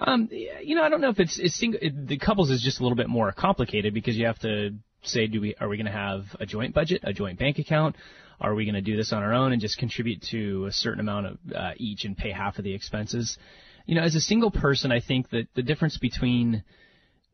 Um, 0.00 0.28
you 0.30 0.74
know, 0.74 0.82
I 0.82 0.88
don't 0.88 1.00
know 1.00 1.10
if 1.10 1.18
it's, 1.18 1.38
it's 1.38 1.56
single, 1.56 1.80
it, 1.82 2.06
the 2.06 2.18
couples 2.18 2.50
is 2.50 2.62
just 2.62 2.80
a 2.80 2.82
little 2.82 2.96
bit 2.96 3.08
more 3.08 3.32
complicated 3.32 3.92
because 3.92 4.16
you 4.16 4.26
have 4.26 4.38
to 4.40 4.74
say, 5.02 5.26
do 5.26 5.40
we, 5.40 5.54
are 5.60 5.68
we 5.68 5.76
going 5.76 5.86
to 5.86 5.92
have 5.92 6.24
a 6.40 6.46
joint 6.46 6.74
budget, 6.74 7.02
a 7.04 7.12
joint 7.12 7.38
bank 7.38 7.58
account? 7.58 7.96
Are 8.40 8.54
we 8.54 8.64
going 8.64 8.74
to 8.74 8.80
do 8.80 8.96
this 8.96 9.12
on 9.12 9.22
our 9.22 9.32
own 9.32 9.52
and 9.52 9.60
just 9.60 9.78
contribute 9.78 10.22
to 10.30 10.66
a 10.66 10.72
certain 10.72 11.00
amount 11.00 11.26
of 11.26 11.38
uh, 11.54 11.70
each 11.76 12.04
and 12.04 12.16
pay 12.16 12.30
half 12.30 12.58
of 12.58 12.64
the 12.64 12.74
expenses? 12.74 13.38
You 13.86 13.96
know, 13.96 14.02
as 14.02 14.14
a 14.14 14.20
single 14.20 14.50
person, 14.50 14.92
I 14.92 15.00
think 15.00 15.30
that 15.30 15.48
the 15.54 15.62
difference 15.62 15.98
between 15.98 16.62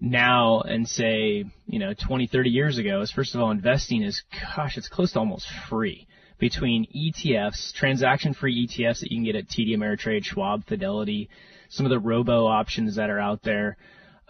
now 0.00 0.60
and 0.60 0.88
say, 0.88 1.44
you 1.66 1.78
know, 1.78 1.92
20, 1.94 2.26
30 2.28 2.50
years 2.50 2.78
ago 2.78 3.00
is 3.00 3.10
first 3.10 3.34
of 3.34 3.40
all, 3.40 3.50
investing 3.50 4.02
is, 4.02 4.22
gosh, 4.56 4.76
it's 4.76 4.88
close 4.88 5.12
to 5.12 5.18
almost 5.18 5.46
free 5.68 6.06
between 6.38 6.86
ETFs, 6.94 7.72
transaction 7.74 8.32
free 8.32 8.66
ETFs 8.66 9.00
that 9.00 9.10
you 9.10 9.16
can 9.16 9.24
get 9.24 9.36
at 9.36 9.48
TD 9.48 9.76
Ameritrade, 9.76 10.24
Schwab, 10.24 10.64
Fidelity, 10.66 11.28
some 11.68 11.84
of 11.84 11.90
the 11.90 11.98
robo 11.98 12.46
options 12.46 12.96
that 12.96 13.10
are 13.10 13.18
out 13.18 13.42
there. 13.42 13.76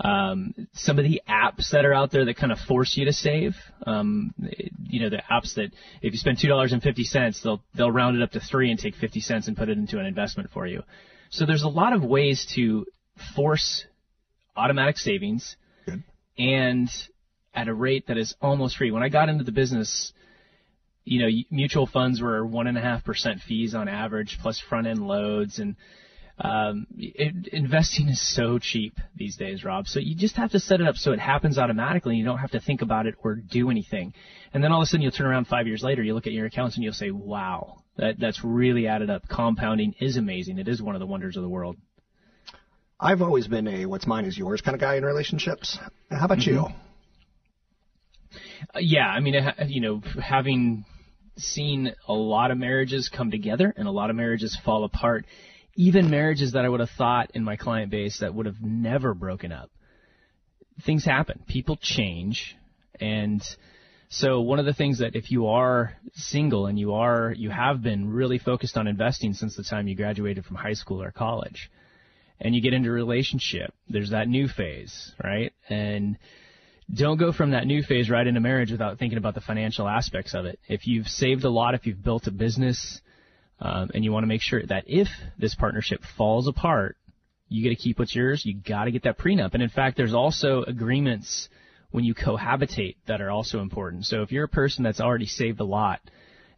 Um, 0.00 0.54
some 0.74 0.98
of 1.00 1.04
the 1.04 1.20
apps 1.28 1.70
that 1.72 1.84
are 1.84 1.92
out 1.92 2.12
there 2.12 2.24
that 2.24 2.36
kind 2.36 2.52
of 2.52 2.58
force 2.60 2.96
you 2.96 3.04
to 3.06 3.12
save. 3.12 3.56
Um, 3.84 4.32
you 4.86 5.00
know, 5.00 5.10
the 5.10 5.22
apps 5.28 5.54
that 5.56 5.72
if 6.00 6.12
you 6.12 6.18
spend 6.18 6.38
two 6.40 6.46
dollars 6.46 6.72
and 6.72 6.80
fifty 6.80 7.02
cents, 7.02 7.42
they'll 7.42 7.60
they'll 7.74 7.90
round 7.90 8.16
it 8.16 8.22
up 8.22 8.30
to 8.32 8.40
three 8.40 8.70
and 8.70 8.78
take 8.78 8.94
fifty 8.94 9.18
cents 9.18 9.48
and 9.48 9.56
put 9.56 9.68
it 9.68 9.76
into 9.76 9.98
an 9.98 10.06
investment 10.06 10.50
for 10.50 10.68
you. 10.68 10.84
So 11.30 11.46
there's 11.46 11.62
a 11.62 11.68
lot 11.68 11.92
of 11.92 12.02
ways 12.04 12.46
to 12.54 12.86
force 13.36 13.84
automatic 14.56 14.98
savings, 14.98 15.56
Good. 15.86 16.02
and 16.38 16.88
at 17.54 17.68
a 17.68 17.74
rate 17.74 18.06
that 18.08 18.16
is 18.16 18.34
almost 18.40 18.76
free. 18.76 18.90
When 18.90 19.02
I 19.02 19.08
got 19.08 19.28
into 19.28 19.44
the 19.44 19.52
business, 19.52 20.12
you 21.04 21.20
know, 21.20 21.28
mutual 21.50 21.86
funds 21.86 22.20
were 22.20 22.46
one 22.46 22.66
and 22.66 22.76
a 22.78 22.80
half 22.80 23.04
percent 23.04 23.40
fees 23.40 23.74
on 23.74 23.88
average, 23.88 24.38
plus 24.40 24.58
front 24.60 24.86
end 24.86 25.06
loads 25.06 25.58
and 25.58 25.76
Um, 26.40 26.86
it, 26.96 27.48
investing 27.52 28.08
is 28.08 28.20
so 28.36 28.60
cheap 28.60 28.94
these 29.16 29.36
days, 29.36 29.64
Rob. 29.64 29.88
So 29.88 29.98
you 29.98 30.14
just 30.14 30.36
have 30.36 30.52
to 30.52 30.60
set 30.60 30.80
it 30.80 30.86
up 30.86 30.94
so 30.94 31.10
it 31.10 31.18
happens 31.18 31.58
automatically. 31.58 32.12
and 32.12 32.20
You 32.20 32.24
don't 32.24 32.38
have 32.38 32.52
to 32.52 32.60
think 32.60 32.80
about 32.80 33.06
it 33.06 33.16
or 33.24 33.34
do 33.34 33.70
anything. 33.70 34.14
And 34.54 34.62
then 34.62 34.70
all 34.70 34.80
of 34.80 34.84
a 34.84 34.86
sudden 34.86 35.02
you'll 35.02 35.10
turn 35.10 35.26
around 35.26 35.48
five 35.48 35.66
years 35.66 35.82
later, 35.82 36.00
you 36.00 36.14
look 36.14 36.28
at 36.28 36.32
your 36.32 36.46
accounts 36.46 36.76
and 36.76 36.84
you'll 36.84 36.92
say, 36.92 37.10
wow, 37.10 37.82
that, 37.98 38.18
that's 38.18 38.42
really 38.42 38.86
added 38.86 39.10
up. 39.10 39.28
Compounding 39.28 39.94
is 40.00 40.16
amazing. 40.16 40.58
It 40.58 40.68
is 40.68 40.80
one 40.80 40.94
of 40.94 41.00
the 41.00 41.06
wonders 41.06 41.36
of 41.36 41.42
the 41.42 41.48
world. 41.48 41.76
I've 43.00 43.22
always 43.22 43.46
been 43.46 43.68
a 43.68 43.86
what's 43.86 44.06
mine 44.06 44.24
is 44.24 44.36
yours 44.36 44.60
kind 44.60 44.74
of 44.74 44.80
guy 44.80 44.96
in 44.96 45.04
relationships. 45.04 45.78
How 46.10 46.24
about 46.24 46.44
you? 46.44 46.66
Uh, 48.74 48.80
yeah, 48.80 49.06
I 49.06 49.20
mean, 49.20 49.34
you 49.66 49.80
know, 49.80 50.02
having 50.20 50.84
seen 51.36 51.94
a 52.08 52.12
lot 52.12 52.50
of 52.50 52.58
marriages 52.58 53.08
come 53.14 53.30
together 53.30 53.72
and 53.76 53.86
a 53.86 53.92
lot 53.92 54.10
of 54.10 54.16
marriages 54.16 54.58
fall 54.64 54.84
apart, 54.84 55.26
even 55.76 56.10
marriages 56.10 56.52
that 56.52 56.64
I 56.64 56.68
would 56.68 56.80
have 56.80 56.90
thought 56.90 57.30
in 57.34 57.44
my 57.44 57.56
client 57.56 57.90
base 57.90 58.18
that 58.20 58.34
would 58.34 58.46
have 58.46 58.60
never 58.60 59.14
broken 59.14 59.52
up. 59.52 59.70
Things 60.84 61.04
happen. 61.04 61.42
People 61.46 61.78
change. 61.80 62.56
And 63.00 63.42
so 64.10 64.40
one 64.40 64.58
of 64.58 64.64
the 64.64 64.72
things 64.72 64.98
that 65.00 65.14
if 65.14 65.30
you 65.30 65.48
are 65.48 65.92
single 66.14 66.66
and 66.66 66.78
you 66.78 66.94
are, 66.94 67.32
you 67.36 67.50
have 67.50 67.82
been 67.82 68.10
really 68.10 68.38
focused 68.38 68.76
on 68.76 68.86
investing 68.86 69.34
since 69.34 69.56
the 69.56 69.62
time 69.62 69.86
you 69.86 69.94
graduated 69.94 70.44
from 70.44 70.56
high 70.56 70.72
school 70.72 71.02
or 71.02 71.10
college 71.10 71.70
and 72.40 72.54
you 72.54 72.62
get 72.62 72.72
into 72.72 72.88
a 72.88 72.92
relationship, 72.92 73.74
there's 73.88 74.10
that 74.10 74.28
new 74.28 74.48
phase, 74.48 75.12
right? 75.22 75.52
And 75.68 76.16
don't 76.92 77.18
go 77.18 77.32
from 77.32 77.50
that 77.50 77.66
new 77.66 77.82
phase 77.82 78.08
right 78.08 78.26
into 78.26 78.40
marriage 78.40 78.70
without 78.70 78.98
thinking 78.98 79.18
about 79.18 79.34
the 79.34 79.40
financial 79.40 79.86
aspects 79.86 80.34
of 80.34 80.46
it. 80.46 80.58
If 80.68 80.86
you've 80.86 81.08
saved 81.08 81.44
a 81.44 81.50
lot, 81.50 81.74
if 81.74 81.86
you've 81.86 82.02
built 82.02 82.26
a 82.26 82.30
business, 82.30 83.00
um, 83.60 83.90
and 83.92 84.04
you 84.04 84.12
want 84.12 84.22
to 84.22 84.28
make 84.28 84.40
sure 84.40 84.64
that 84.64 84.84
if 84.86 85.08
this 85.36 85.54
partnership 85.54 86.00
falls 86.16 86.46
apart, 86.46 86.96
you 87.48 87.64
got 87.64 87.76
to 87.76 87.82
keep 87.82 87.98
what's 87.98 88.14
yours. 88.14 88.44
You 88.44 88.54
got 88.54 88.84
to 88.84 88.90
get 88.90 89.02
that 89.02 89.18
prenup. 89.18 89.54
And 89.54 89.62
in 89.62 89.68
fact, 89.68 89.96
there's 89.96 90.14
also 90.14 90.62
agreements 90.62 91.48
when 91.90 92.04
you 92.04 92.14
cohabitate 92.14 92.96
that 93.06 93.20
are 93.20 93.30
also 93.30 93.60
important. 93.60 94.04
So 94.04 94.22
if 94.22 94.32
you're 94.32 94.44
a 94.44 94.48
person 94.48 94.84
that's 94.84 95.00
already 95.00 95.26
saved 95.26 95.60
a 95.60 95.64
lot 95.64 96.00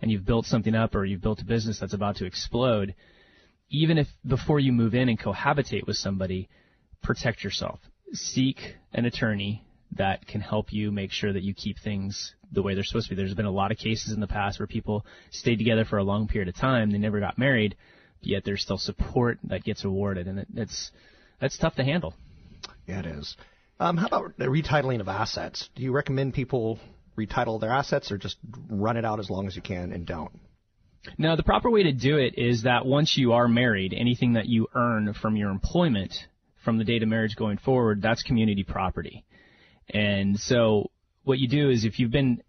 and 0.02 0.10
you've 0.10 0.26
built 0.26 0.46
something 0.46 0.74
up 0.74 0.94
or 0.94 1.04
you've 1.04 1.22
built 1.22 1.40
a 1.40 1.44
business 1.44 1.78
that's 1.78 1.94
about 1.94 2.16
to 2.16 2.26
explode, 2.26 2.94
even 3.70 3.98
if 3.98 4.08
before 4.26 4.58
you 4.58 4.72
move 4.72 4.94
in 4.94 5.08
and 5.08 5.20
cohabitate 5.20 5.86
with 5.86 5.96
somebody, 5.96 6.48
protect 7.02 7.44
yourself. 7.44 7.78
Seek 8.12 8.74
an 8.92 9.04
attorney 9.04 9.62
that 9.92 10.26
can 10.26 10.40
help 10.40 10.72
you 10.72 10.90
make 10.90 11.12
sure 11.12 11.32
that 11.32 11.42
you 11.42 11.54
keep 11.54 11.78
things 11.78 12.34
the 12.52 12.62
way 12.62 12.74
they're 12.74 12.84
supposed 12.84 13.08
to 13.08 13.14
be. 13.14 13.16
There's 13.16 13.34
been 13.34 13.46
a 13.46 13.50
lot 13.50 13.72
of 13.72 13.78
cases 13.78 14.12
in 14.12 14.20
the 14.20 14.26
past 14.26 14.58
where 14.58 14.66
people 14.66 15.04
stayed 15.30 15.56
together 15.56 15.84
for 15.84 15.98
a 15.98 16.04
long 16.04 16.28
period 16.28 16.48
of 16.48 16.56
time, 16.56 16.90
they 16.90 16.98
never 16.98 17.20
got 17.20 17.38
married, 17.38 17.76
yet 18.20 18.44
there's 18.44 18.62
still 18.62 18.78
support 18.78 19.38
that 19.44 19.64
gets 19.64 19.84
awarded, 19.84 20.26
and 20.26 20.40
it, 20.40 20.48
it's 20.54 20.90
that's 21.40 21.58
tough 21.58 21.74
to 21.76 21.84
handle. 21.84 22.14
Yeah, 22.86 23.00
it 23.00 23.06
is. 23.06 23.36
Um, 23.80 23.96
how 23.96 24.08
about 24.08 24.36
the 24.36 24.44
retitling 24.44 25.00
of 25.00 25.08
assets? 25.08 25.70
Do 25.74 25.82
you 25.82 25.90
recommend 25.90 26.34
people 26.34 26.78
retitle 27.16 27.60
their 27.60 27.70
assets, 27.70 28.12
or 28.12 28.18
just 28.18 28.36
run 28.68 28.96
it 28.98 29.04
out 29.04 29.18
as 29.18 29.30
long 29.30 29.46
as 29.46 29.56
you 29.56 29.62
can 29.62 29.92
and 29.92 30.06
don't? 30.06 30.30
No, 31.16 31.34
the 31.34 31.42
proper 31.42 31.70
way 31.70 31.84
to 31.84 31.92
do 31.92 32.18
it 32.18 32.34
is 32.36 32.64
that 32.64 32.84
once 32.84 33.16
you 33.16 33.32
are 33.32 33.48
married, 33.48 33.94
anything 33.94 34.34
that 34.34 34.46
you 34.46 34.68
earn 34.74 35.14
from 35.14 35.34
your 35.34 35.50
employment 35.50 36.14
from 36.62 36.76
the 36.76 36.84
date 36.84 37.02
of 37.02 37.08
marriage 37.08 37.36
going 37.36 37.56
forward, 37.56 38.02
that's 38.02 38.22
community 38.22 38.64
property. 38.64 39.24
And 39.88 40.38
so 40.38 40.90
what 41.24 41.38
you 41.38 41.48
do 41.48 41.70
is 41.70 41.86
if 41.86 41.98
you've 41.98 42.10
been 42.10 42.42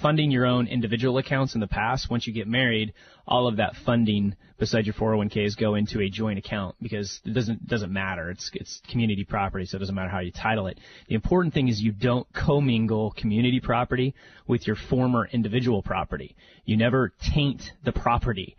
funding 0.00 0.30
your 0.30 0.46
own 0.46 0.66
individual 0.66 1.18
accounts 1.18 1.54
in 1.54 1.60
the 1.60 1.66
past, 1.66 2.10
once 2.10 2.26
you 2.26 2.32
get 2.32 2.46
married, 2.46 2.92
all 3.26 3.46
of 3.46 3.56
that 3.56 3.74
funding 3.86 4.36
besides 4.58 4.86
your 4.86 4.94
401ks 4.94 5.58
go 5.58 5.74
into 5.74 6.00
a 6.00 6.10
joint 6.10 6.38
account 6.38 6.76
because 6.82 7.20
it 7.24 7.32
doesn't 7.32 7.66
doesn't 7.66 7.92
matter. 7.92 8.30
It's 8.30 8.50
it's 8.52 8.80
community 8.90 9.24
property, 9.24 9.64
so 9.64 9.76
it 9.76 9.80
doesn't 9.80 9.94
matter 9.94 10.10
how 10.10 10.20
you 10.20 10.32
title 10.32 10.66
it. 10.66 10.78
The 11.08 11.14
important 11.14 11.54
thing 11.54 11.68
is 11.68 11.80
you 11.80 11.92
don't 11.92 12.26
commingle 12.34 13.12
community 13.16 13.60
property 13.60 14.14
with 14.46 14.66
your 14.66 14.76
former 14.76 15.26
individual 15.32 15.82
property. 15.82 16.36
You 16.64 16.76
never 16.76 17.12
taint 17.34 17.62
the 17.84 17.92
property. 17.92 18.56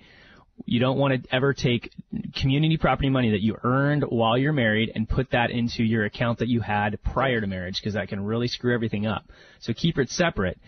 You 0.66 0.80
don't 0.80 0.98
want 0.98 1.24
to 1.24 1.36
ever 1.36 1.54
take 1.54 1.92
community 2.36 2.78
property 2.78 3.10
money 3.10 3.32
that 3.32 3.42
you 3.42 3.58
earned 3.64 4.04
while 4.04 4.38
you're 4.38 4.54
married 4.54 4.92
and 4.94 5.10
put 5.10 5.32
that 5.32 5.50
into 5.50 5.84
your 5.84 6.06
account 6.06 6.40
that 6.40 6.50
you 6.50 6.62
had 6.62 7.02
prior 7.04 7.42
to 7.42 7.48
marriage 7.48 7.80
because 7.80 7.96
that 7.96 8.10
can 8.10 8.24
really 8.24 8.48
screw 8.48 8.74
everything 8.74 9.08
up. 9.08 9.26
So 9.60 9.74
keep 9.74 9.98
it 9.98 10.10
separate. 10.10 10.60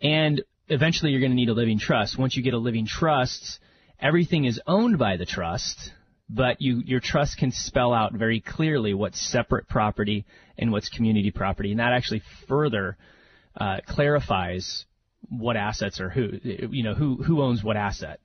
And 0.00 0.42
eventually 0.68 1.10
you're 1.10 1.20
going 1.20 1.32
to 1.32 1.36
need 1.36 1.48
a 1.48 1.54
living 1.54 1.78
trust. 1.78 2.18
Once 2.18 2.36
you 2.36 2.42
get 2.42 2.54
a 2.54 2.58
living 2.58 2.86
trust, 2.86 3.60
everything 4.00 4.44
is 4.44 4.60
owned 4.66 4.98
by 4.98 5.16
the 5.16 5.26
trust, 5.26 5.92
but 6.28 6.60
you, 6.60 6.82
your 6.84 7.00
trust 7.00 7.38
can 7.38 7.52
spell 7.52 7.92
out 7.92 8.14
very 8.14 8.40
clearly 8.40 8.94
what's 8.94 9.20
separate 9.20 9.68
property 9.68 10.24
and 10.56 10.72
what's 10.72 10.88
community 10.88 11.30
property. 11.30 11.72
And 11.72 11.80
that 11.80 11.92
actually 11.92 12.22
further 12.48 12.96
uh, 13.56 13.78
clarifies 13.86 14.84
what 15.28 15.56
assets 15.56 16.00
are 16.00 16.08
who, 16.08 16.30
you 16.42 16.82
know, 16.82 16.94
who, 16.94 17.22
who 17.22 17.42
owns 17.42 17.62
what 17.62 17.76
asset. 17.76 18.20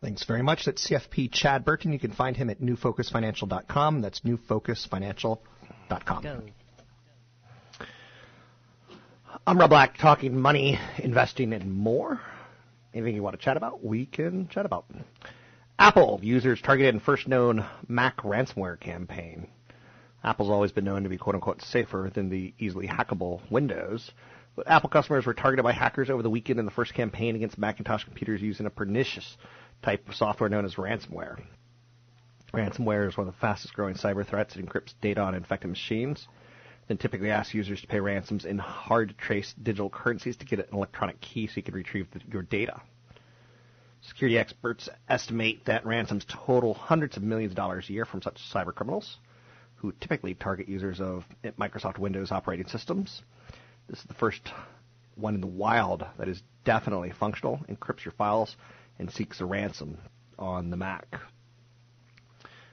Thanks 0.00 0.24
very 0.24 0.42
much. 0.42 0.64
That's 0.64 0.88
CFP 0.88 1.32
Chad 1.32 1.64
Burton. 1.64 1.92
You 1.92 1.98
can 1.98 2.12
find 2.12 2.36
him 2.36 2.50
at 2.50 2.60
newfocusfinancial.com. 2.60 4.00
That's 4.00 4.20
newfocusfinancial.com. 4.20 6.22
Go. 6.22 6.42
I'm 9.46 9.58
Rob 9.58 9.70
Black, 9.70 9.96
talking 9.96 10.38
money, 10.38 10.78
investing, 10.98 11.52
and 11.52 11.72
more. 11.72 12.20
Anything 12.92 13.14
you 13.14 13.22
want 13.22 13.38
to 13.38 13.42
chat 13.42 13.56
about, 13.56 13.82
we 13.82 14.06
can 14.06 14.48
chat 14.48 14.66
about. 14.66 14.86
Apple 15.78 16.20
users 16.22 16.60
targeted 16.60 16.94
in 16.94 17.00
first 17.00 17.28
known 17.28 17.64
Mac 17.86 18.18
ransomware 18.18 18.78
campaign. 18.78 19.48
Apple's 20.22 20.50
always 20.50 20.72
been 20.72 20.84
known 20.84 21.04
to 21.04 21.08
be 21.08 21.16
quote 21.16 21.34
unquote 21.34 21.62
safer 21.62 22.10
than 22.14 22.28
the 22.28 22.52
easily 22.58 22.86
hackable 22.86 23.40
Windows. 23.50 24.10
But 24.56 24.68
Apple 24.68 24.90
customers 24.90 25.24
were 25.24 25.34
targeted 25.34 25.62
by 25.62 25.72
hackers 25.72 26.10
over 26.10 26.22
the 26.22 26.30
weekend 26.30 26.58
in 26.58 26.64
the 26.64 26.72
first 26.72 26.92
campaign 26.92 27.36
against 27.36 27.58
Macintosh 27.58 28.04
computers 28.04 28.42
using 28.42 28.66
a 28.66 28.70
pernicious 28.70 29.36
type 29.82 30.08
of 30.08 30.14
software 30.14 30.50
known 30.50 30.64
as 30.64 30.74
ransomware. 30.74 31.40
Ransomware 32.52 33.08
is 33.08 33.16
one 33.16 33.28
of 33.28 33.34
the 33.34 33.40
fastest 33.40 33.74
growing 33.74 33.94
cyber 33.94 34.26
threats. 34.26 34.56
It 34.56 34.66
encrypts 34.66 34.94
data 35.00 35.20
on 35.20 35.34
infected 35.34 35.70
machines, 35.70 36.26
then 36.88 36.96
typically 36.96 37.30
asks 37.30 37.54
users 37.54 37.80
to 37.82 37.86
pay 37.86 38.00
ransoms 38.00 38.46
in 38.46 38.58
hard 38.58 39.10
to 39.10 39.14
trace 39.14 39.54
digital 39.62 39.90
currencies 39.90 40.36
to 40.38 40.46
get 40.46 40.58
an 40.58 40.66
electronic 40.72 41.20
key 41.20 41.46
so 41.46 41.52
you 41.56 41.62
can 41.62 41.74
retrieve 41.74 42.10
the, 42.10 42.20
your 42.32 42.42
data. 42.42 42.80
Security 44.00 44.38
experts 44.38 44.88
estimate 45.08 45.64
that 45.66 45.84
ransoms 45.84 46.24
total 46.28 46.72
hundreds 46.72 47.16
of 47.16 47.22
millions 47.22 47.52
of 47.52 47.56
dollars 47.56 47.88
a 47.88 47.92
year 47.92 48.06
from 48.06 48.22
such 48.22 48.40
cyber 48.52 48.74
criminals, 48.74 49.18
who 49.76 49.92
typically 50.00 50.34
target 50.34 50.68
users 50.68 51.00
of 51.00 51.24
Microsoft 51.58 51.98
Windows 51.98 52.32
operating 52.32 52.66
systems. 52.66 53.22
This 53.88 53.98
is 53.98 54.04
the 54.06 54.14
first 54.14 54.40
one 55.14 55.34
in 55.34 55.40
the 55.40 55.46
wild 55.46 56.06
that 56.16 56.28
is 56.28 56.42
definitely 56.64 57.12
functional, 57.12 57.60
encrypts 57.68 58.04
your 58.04 58.12
files, 58.12 58.56
and 58.98 59.10
seeks 59.10 59.40
a 59.40 59.44
ransom 59.44 59.98
on 60.38 60.70
the 60.70 60.76
Mac. 60.76 61.06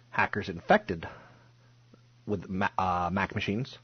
Hackers 0.09 0.47
infected 0.47 1.07
with 2.25 2.45
uh, 2.77 3.09
Mac 3.11 3.35
machines 3.35 3.77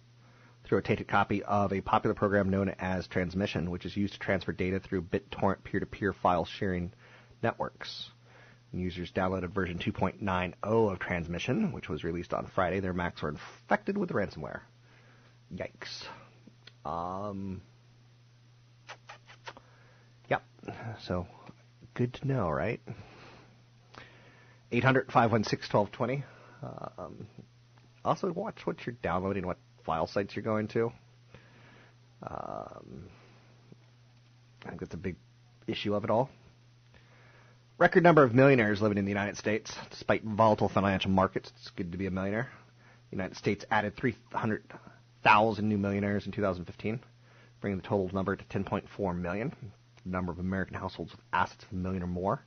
through 0.64 0.78
a 0.78 0.82
tainted 0.82 1.08
copy 1.08 1.44
of 1.44 1.74
a 1.74 1.82
popular 1.82 2.14
program 2.14 2.50
known 2.50 2.70
as 2.80 3.08
Transmission, 3.08 3.72
which 3.72 3.86
is 3.86 3.98
used 3.98 4.14
to 4.14 4.20
transfer 4.20 4.52
data 4.52 4.80
through 4.80 5.02
BitTorrent 5.04 5.64
peer-to-peer 5.64 6.14
file 6.14 6.46
sharing 6.46 6.92
networks. 7.42 8.10
users 8.74 9.12
downloaded 9.12 9.54
version 9.54 9.80
2.90 9.80 10.54
of 10.64 11.00
Transmission, 11.00 11.72
which 11.72 11.90
was 11.90 12.04
released 12.04 12.34
on 12.34 12.50
Friday. 12.54 12.80
Their 12.80 12.94
Macs 12.94 13.22
were 13.22 13.30
infected 13.30 13.98
with 13.98 14.12
ransomware. 14.12 14.62
Yikes. 15.54 16.06
Um, 16.86 17.62
yep. 20.30 20.44
So 21.06 21.28
good 21.94 22.14
to 22.16 22.28
know, 22.28 22.50
right? 22.50 22.80
800 24.72 25.12
516 25.12 25.78
1220. 25.78 26.24
Um, 26.98 27.28
also, 28.06 28.32
watch 28.32 28.66
what 28.66 28.86
you're 28.86 28.96
downloading, 29.02 29.46
what 29.46 29.58
file 29.86 30.08
sites 30.08 30.36
you're 30.36 30.44
going 30.44 30.68
to. 30.70 30.92
Um, 32.24 33.06
I 34.66 34.70
think 34.70 34.82
that's 34.82 34.94
a 34.94 34.98
big 34.98 35.16
issue 35.68 35.96
of 35.96 36.04
it 36.04 36.10
all. 36.10 36.30
Record 37.78 38.04
number 38.04 38.24
of 38.24 38.36
millionaires 38.36 38.80
living 38.80 39.00
in 39.00 39.06
the 39.06 39.12
United 39.12 39.38
States. 39.38 39.74
Despite 39.90 40.24
volatile 40.24 40.70
financial 40.70 41.10
markets, 41.10 41.52
it's 41.58 41.72
good 41.72 41.92
to 41.94 41.98
be 41.98 42.06
a 42.06 42.12
millionaire. 42.12 42.48
The 43.10 43.18
United 43.18 43.36
States 43.38 43.66
added 43.72 43.98
300,000 43.98 45.68
new 45.68 45.78
millionaires 45.80 46.28
in 46.28 46.32
2015, 46.32 47.00
bringing 47.60 47.78
the 47.78 47.88
total 47.88 48.10
number 48.14 48.36
to 48.36 48.44
10.4 48.46 49.20
million. 49.20 49.52
The 50.04 50.12
number 50.12 50.32
of 50.32 50.38
American 50.38 50.76
households 50.76 51.12
with 51.12 51.22
assets 51.34 51.64
of 51.64 51.72
a 51.72 51.76
million 51.76 52.04
or 52.04 52.08
more, 52.08 52.44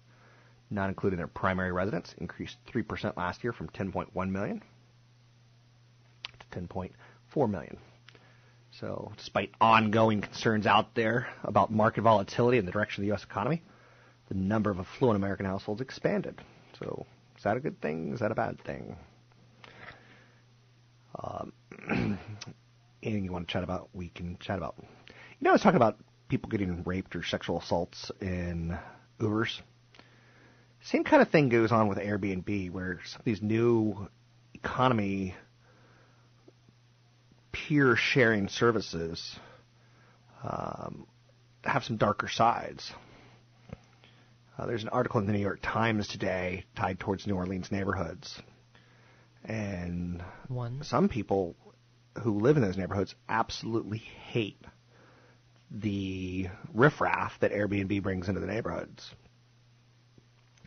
not 0.70 0.88
including 0.88 1.16
their 1.16 1.27
primary 1.27 1.73
residence, 1.73 2.14
increased 2.18 2.57
3% 2.73 3.16
last 3.16 3.42
year 3.42 3.53
from 3.53 3.68
10.1 3.70 4.31
million 4.31 4.62
to 6.38 6.61
10.4 6.61 6.90
million. 7.37 7.79
So, 8.81 9.12
despite 9.16 9.53
ongoing 9.61 10.20
concerns 10.20 10.66
out 10.66 10.94
there 10.94 11.29
about 11.44 11.70
market 11.70 12.03
volatility 12.03 12.59
and 12.59 12.66
the 12.66 12.73
direction 12.73 13.03
of 13.03 13.05
the 13.05 13.09
U.S. 13.09 13.23
economy, 13.23 13.62
the 14.29 14.35
number 14.35 14.70
of 14.70 14.81
affluent 14.81 15.16
American 15.16 15.47
households 15.47 15.81
expanded. 15.81 16.40
So, 16.81 17.07
is 17.37 17.44
that 17.44 17.57
a 17.57 17.61
good 17.61 17.81
thing? 17.81 18.12
Is 18.12 18.20
that 18.20 18.33
a 18.33 18.35
bad 18.35 18.61
thing? 18.64 18.97
Um, 21.23 21.53
anything 23.03 23.25
you 23.25 23.33
want 23.33 23.47
to 23.47 23.53
chat 23.53 23.62
about, 23.62 23.90
we 23.92 24.09
can 24.09 24.38
chat 24.38 24.59
about. 24.59 24.75
You 24.79 24.85
know, 25.42 25.51
I 25.51 25.53
was 25.53 25.62
talking 25.62 25.77
about 25.77 25.99
people 26.29 26.49
getting 26.51 26.83
raped 26.85 27.14
or 27.14 27.23
sexual 27.23 27.61
assaults 27.61 28.11
in 28.20 28.77
Ubers. 29.20 29.61
Same 30.83 31.05
kind 31.05 31.23
of 31.23 31.29
thing 31.29 31.49
goes 31.49 31.70
on 31.70 31.88
with 31.88 31.99
Airbnb, 31.99 32.73
where 32.73 33.01
some 33.05 33.20
of 33.20 33.25
these 33.25 33.40
new 33.40 34.09
economy 34.53 35.35
peer 37.55 37.97
sharing 37.97 38.49
services 38.49 39.37
um, 40.43 41.07
have 41.62 41.85
some 41.85 41.97
darker 41.97 42.29
sides. 42.29 42.93
Uh, 44.59 44.67
there's 44.67 44.83
an 44.83 44.88
article 44.90 45.21
in 45.21 45.27
the 45.27 45.33
New 45.33 45.40
York 45.40 45.61
Times 45.62 46.07
today 46.09 46.64
tied 46.77 47.01
towards 47.01 47.27
New 47.27 47.35
Orleans 47.35 47.73
neighborhoods. 47.73 48.40
And 49.45 50.23
One. 50.49 50.83
some 50.83 51.09
people 51.09 51.57
who 52.23 52.40
live 52.40 52.57
in 52.57 52.62
those 52.62 52.77
neighborhoods 52.77 53.14
absolutely 53.29 53.99
hate 53.99 54.61
the 55.71 56.49
riffraff 56.73 57.38
that 57.40 57.53
Airbnb 57.53 58.03
brings 58.03 58.29
into 58.29 58.40
the 58.40 58.47
neighborhoods. 58.47 59.11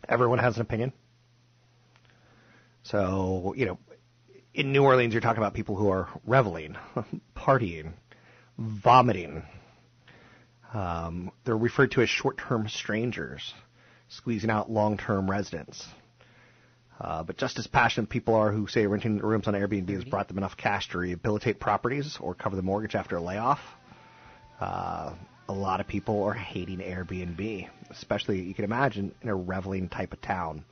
Everyone 0.08 0.38
has 0.38 0.56
an 0.56 0.62
opinion. 0.62 0.92
So, 2.82 3.54
you 3.56 3.66
know, 3.66 3.78
in 4.58 4.72
New 4.72 4.82
Orleans, 4.82 5.14
you're 5.14 5.20
talking 5.20 5.38
about 5.40 5.54
people 5.54 5.76
who 5.76 5.88
are 5.88 6.08
reveling, 6.26 6.76
partying, 7.36 7.92
vomiting. 8.58 9.44
Um, 10.74 11.30
they're 11.44 11.56
referred 11.56 11.92
to 11.92 12.02
as 12.02 12.08
short-term 12.08 12.68
strangers, 12.68 13.54
squeezing 14.08 14.50
out 14.50 14.68
long-term 14.68 15.30
residents. 15.30 15.86
Uh, 17.00 17.22
but 17.22 17.36
just 17.36 17.60
as 17.60 17.68
passionate 17.68 18.10
people 18.10 18.34
are 18.34 18.50
who 18.50 18.66
say 18.66 18.84
renting 18.84 19.18
rooms 19.18 19.46
on 19.46 19.54
Airbnb 19.54 19.90
has 19.90 20.04
brought 20.04 20.26
them 20.26 20.38
enough 20.38 20.56
cash 20.56 20.88
to 20.88 20.98
rehabilitate 20.98 21.60
properties 21.60 22.18
or 22.20 22.34
cover 22.34 22.56
the 22.56 22.62
mortgage 22.62 22.96
after 22.96 23.14
a 23.14 23.22
layoff, 23.22 23.60
uh, 24.60 25.14
a 25.48 25.52
lot 25.52 25.78
of 25.78 25.86
people 25.86 26.24
are 26.24 26.34
hating 26.34 26.78
Airbnb, 26.78 27.68
especially, 27.90 28.42
you 28.42 28.54
can 28.54 28.64
imagine, 28.64 29.14
in 29.22 29.28
a 29.28 29.36
reveling 29.36 29.88
type 29.88 30.12
of 30.12 30.20
town. 30.20 30.64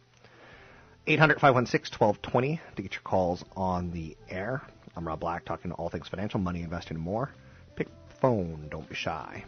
800 1.07 1.40
516 1.40 1.99
1220 1.99 2.61
to 2.75 2.83
get 2.83 2.95
your 2.95 3.03
calls 3.03 3.45
on 3.57 3.90
the 3.92 4.16
air. 4.29 4.62
I'm 4.97 5.07
Rob 5.07 5.21
Black, 5.21 5.45
talking 5.45 5.71
all 5.73 5.88
things 5.88 6.09
financial, 6.09 6.40
money, 6.40 6.62
investing, 6.62 6.97
and 6.97 7.05
more. 7.05 7.31
Pick 7.77 7.88
phone, 8.21 8.66
don't 8.71 8.88
be 8.88 8.95
shy. 8.95 9.45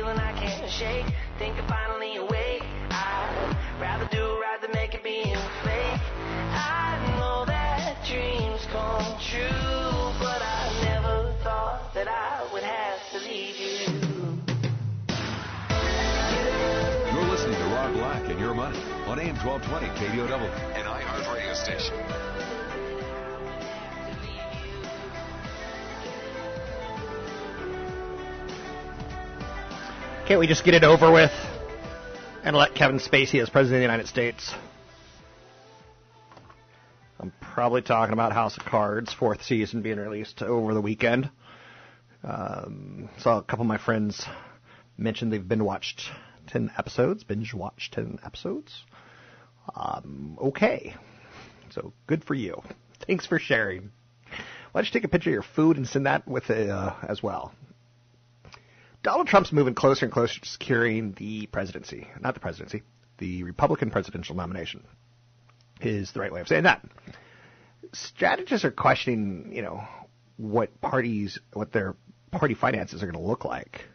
Feeling 0.00 0.18
I 0.18 0.32
can't 0.32 0.70
shake. 0.70 1.06
Think 1.38 1.58
I'm 1.58 1.68
finally 1.68 2.16
awake. 2.16 2.62
I'd 2.90 3.56
rather 3.80 4.06
do 4.06 4.40
right 4.40 4.58
than 4.60 4.72
make 4.72 4.94
it 4.94 5.04
being 5.04 5.36
fake. 5.62 6.00
I 6.52 7.16
know 7.18 7.44
that 7.44 7.98
dreams 8.06 8.66
come 8.72 9.04
true, 9.20 10.12
but 10.18 10.40
I 10.40 10.80
never 10.84 11.34
thought 11.42 11.92
that 11.92 12.08
I 12.08 12.48
would 12.52 12.62
have 12.62 13.00
to 13.12 13.18
leave 13.18 13.56
you. 13.58 13.80
You're 17.12 17.30
listening 17.30 17.58
to 17.58 17.66
Rob 17.74 17.92
Black 17.92 18.24
and 18.30 18.40
Your 18.40 18.54
Money 18.54 18.80
on 19.06 19.20
AM 19.20 19.36
1220 19.44 19.86
KDOW, 20.00 20.40
an 20.76 20.86
iHeart 20.86 21.34
radio 21.34 21.52
station. 21.52 22.19
Can't 30.30 30.38
we 30.38 30.46
just 30.46 30.62
get 30.64 30.74
it 30.74 30.84
over 30.84 31.10
with 31.10 31.32
and 32.44 32.54
let 32.54 32.76
Kevin 32.76 33.00
Spacey 33.00 33.42
as 33.42 33.50
President 33.50 33.78
of 33.78 33.80
the 33.80 33.82
United 33.82 34.06
States? 34.06 34.54
I'm 37.18 37.32
probably 37.40 37.82
talking 37.82 38.12
about 38.12 38.30
House 38.30 38.56
of 38.56 38.64
Cards, 38.64 39.12
fourth 39.12 39.42
season 39.42 39.82
being 39.82 39.98
released 39.98 40.40
over 40.40 40.72
the 40.72 40.80
weekend. 40.80 41.28
Um, 42.22 43.08
saw 43.18 43.38
a 43.38 43.42
couple 43.42 43.62
of 43.62 43.66
my 43.66 43.78
friends 43.78 44.24
mention 44.96 45.30
they've 45.30 45.48
been 45.48 45.64
watched 45.64 46.02
10 46.46 46.70
episodes, 46.78 47.24
binge 47.24 47.52
watched 47.52 47.94
10 47.94 48.20
episodes. 48.24 48.84
Um, 49.74 50.38
okay. 50.40 50.94
So 51.70 51.92
good 52.06 52.22
for 52.22 52.34
you. 52.34 52.62
Thanks 53.04 53.26
for 53.26 53.40
sharing. 53.40 53.90
Why 54.70 54.82
don't 54.82 54.86
you 54.86 54.92
take 54.92 55.02
a 55.02 55.08
picture 55.08 55.30
of 55.30 55.34
your 55.34 55.42
food 55.42 55.76
and 55.76 55.88
send 55.88 56.06
that 56.06 56.28
with 56.28 56.50
it 56.50 56.70
uh, 56.70 56.94
as 57.08 57.20
well? 57.20 57.52
Donald 59.02 59.26
Trump's 59.28 59.50
moving 59.52 59.74
closer 59.74 60.04
and 60.04 60.12
closer 60.12 60.40
to 60.40 60.48
securing 60.48 61.12
the 61.12 61.46
presidency. 61.46 62.06
Not 62.20 62.34
the 62.34 62.40
presidency, 62.40 62.82
the 63.18 63.44
Republican 63.44 63.90
presidential 63.90 64.36
nomination 64.36 64.84
is 65.80 66.12
the 66.12 66.20
right 66.20 66.32
way 66.32 66.40
of 66.42 66.48
saying 66.48 66.64
that. 66.64 66.84
Strategists 67.92 68.64
are 68.64 68.70
questioning, 68.70 69.52
you 69.54 69.62
know, 69.62 69.82
what 70.36 70.80
parties, 70.82 71.38
what 71.54 71.72
their 71.72 71.96
party 72.30 72.54
finances 72.54 73.02
are 73.02 73.06
going 73.06 73.20
to 73.20 73.26
look 73.26 73.44
like. 73.44 73.86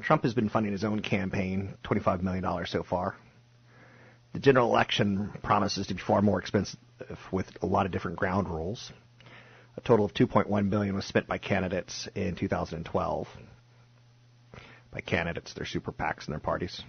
Trump 0.00 0.22
has 0.22 0.32
been 0.32 0.48
funding 0.48 0.72
his 0.72 0.84
own 0.84 1.00
campaign, 1.00 1.74
$25 1.84 2.22
million 2.22 2.66
so 2.66 2.82
far. 2.82 3.16
The 4.32 4.38
general 4.38 4.70
election 4.70 5.32
promises 5.42 5.88
to 5.88 5.94
be 5.94 6.00
far 6.00 6.22
more 6.22 6.40
expensive 6.40 6.78
with 7.30 7.46
a 7.60 7.66
lot 7.66 7.84
of 7.84 7.92
different 7.92 8.16
ground 8.16 8.48
rules. 8.48 8.90
A 9.76 9.82
total 9.82 10.06
of 10.06 10.14
2.1 10.14 10.70
billion 10.70 10.94
was 10.94 11.04
spent 11.04 11.26
by 11.26 11.36
candidates 11.36 12.08
in 12.14 12.36
2012 12.36 13.28
by 14.90 15.00
candidates, 15.00 15.54
their 15.54 15.66
super 15.66 15.92
PACs, 15.92 16.26
and 16.26 16.32
their 16.32 16.40
parties. 16.40 16.82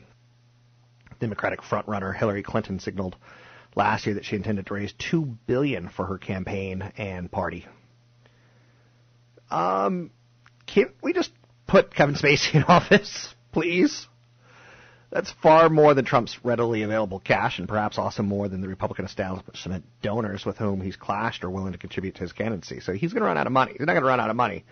Democratic 1.20 1.62
frontrunner 1.62 2.16
Hillary 2.16 2.44
Clinton 2.44 2.80
signaled 2.80 3.16
last 3.76 4.06
year 4.06 4.16
that 4.16 4.26
she 4.26 4.36
intended 4.36 4.66
to 4.68 4.74
raise 4.74 4.94
two 4.94 5.38
billion 5.46 5.88
for 5.90 6.06
her 6.06 6.18
campaign 6.18 6.82
and 6.98 7.32
party. 7.32 7.68
Um, 9.50 10.12
can't 10.66 10.92
we 11.02 11.14
just 11.14 11.32
put 11.68 11.94
Kevin 11.94 12.16
Spacey 12.16 12.56
in 12.56 12.64
office, 12.68 13.34
please? 13.52 14.08
That's 15.12 15.32
far 15.44 15.68
more 15.70 15.94
than 15.94 16.06
Trump's 16.06 16.40
readily 16.44 16.84
available 16.84 17.20
cash, 17.20 17.60
and 17.60 17.68
perhaps 17.68 17.98
also 17.98 18.24
more 18.24 18.48
than 18.48 18.62
the 18.62 18.70
Republican 18.70 19.04
establishment 19.04 19.84
donors 20.02 20.46
with 20.46 20.58
whom 20.58 20.80
he's 20.80 20.96
clashed 20.96 21.44
are 21.44 21.50
willing 21.50 21.74
to 21.74 21.78
contribute 21.78 22.16
to 22.16 22.22
his 22.22 22.32
candidacy. 22.32 22.80
So 22.80 22.94
he's 22.94 23.12
going 23.12 23.22
to 23.22 23.28
run 23.28 23.38
out 23.38 23.46
of 23.46 23.52
money. 23.52 23.74
He's 23.74 23.82
not 23.82 23.88
going 23.88 24.04
to 24.04 24.08
run 24.08 24.22
out 24.22 24.30
of 24.30 24.38
money, 24.38 24.64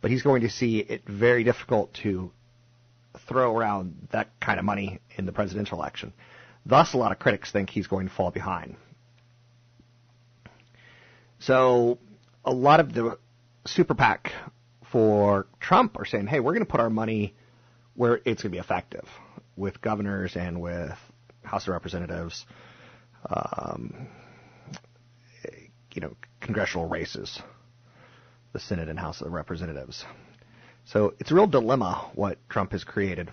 but 0.00 0.12
he's 0.12 0.22
going 0.22 0.42
to 0.42 0.48
see 0.48 0.78
it 0.78 1.02
very 1.06 1.42
difficult 1.42 1.92
to 2.04 2.30
throw 3.28 3.56
around 3.56 4.08
that 4.12 4.28
kind 4.40 4.58
of 4.58 4.64
money 4.64 5.00
in 5.16 5.26
the 5.26 5.32
presidential 5.32 5.78
election. 5.78 6.12
Thus, 6.66 6.94
a 6.94 6.96
lot 6.96 7.12
of 7.12 7.18
critics 7.18 7.50
think 7.50 7.70
he's 7.70 7.86
going 7.86 8.08
to 8.08 8.14
fall 8.14 8.30
behind. 8.30 8.76
So, 11.38 11.98
a 12.44 12.52
lot 12.52 12.80
of 12.80 12.92
the 12.92 13.18
super 13.66 13.94
PAC 13.94 14.32
for 14.92 15.46
Trump 15.58 15.98
are 15.98 16.04
saying, 16.04 16.26
hey, 16.26 16.40
we're 16.40 16.52
going 16.52 16.64
to 16.64 16.70
put 16.70 16.80
our 16.80 16.90
money 16.90 17.34
where 17.94 18.16
it's 18.16 18.42
going 18.42 18.50
to 18.50 18.50
be 18.50 18.58
effective 18.58 19.06
with 19.56 19.80
governors 19.80 20.36
and 20.36 20.60
with 20.60 20.96
House 21.42 21.66
of 21.66 21.72
Representatives, 21.72 22.44
um, 23.28 24.08
you 25.92 26.00
know, 26.00 26.16
congressional 26.40 26.88
races, 26.88 27.40
the 28.52 28.60
Senate 28.60 28.88
and 28.88 28.98
House 28.98 29.20
of 29.20 29.32
Representatives. 29.32 30.04
So 30.84 31.14
it's 31.18 31.30
a 31.30 31.34
real 31.34 31.46
dilemma 31.46 32.10
what 32.14 32.38
Trump 32.48 32.72
has 32.72 32.84
created. 32.84 33.30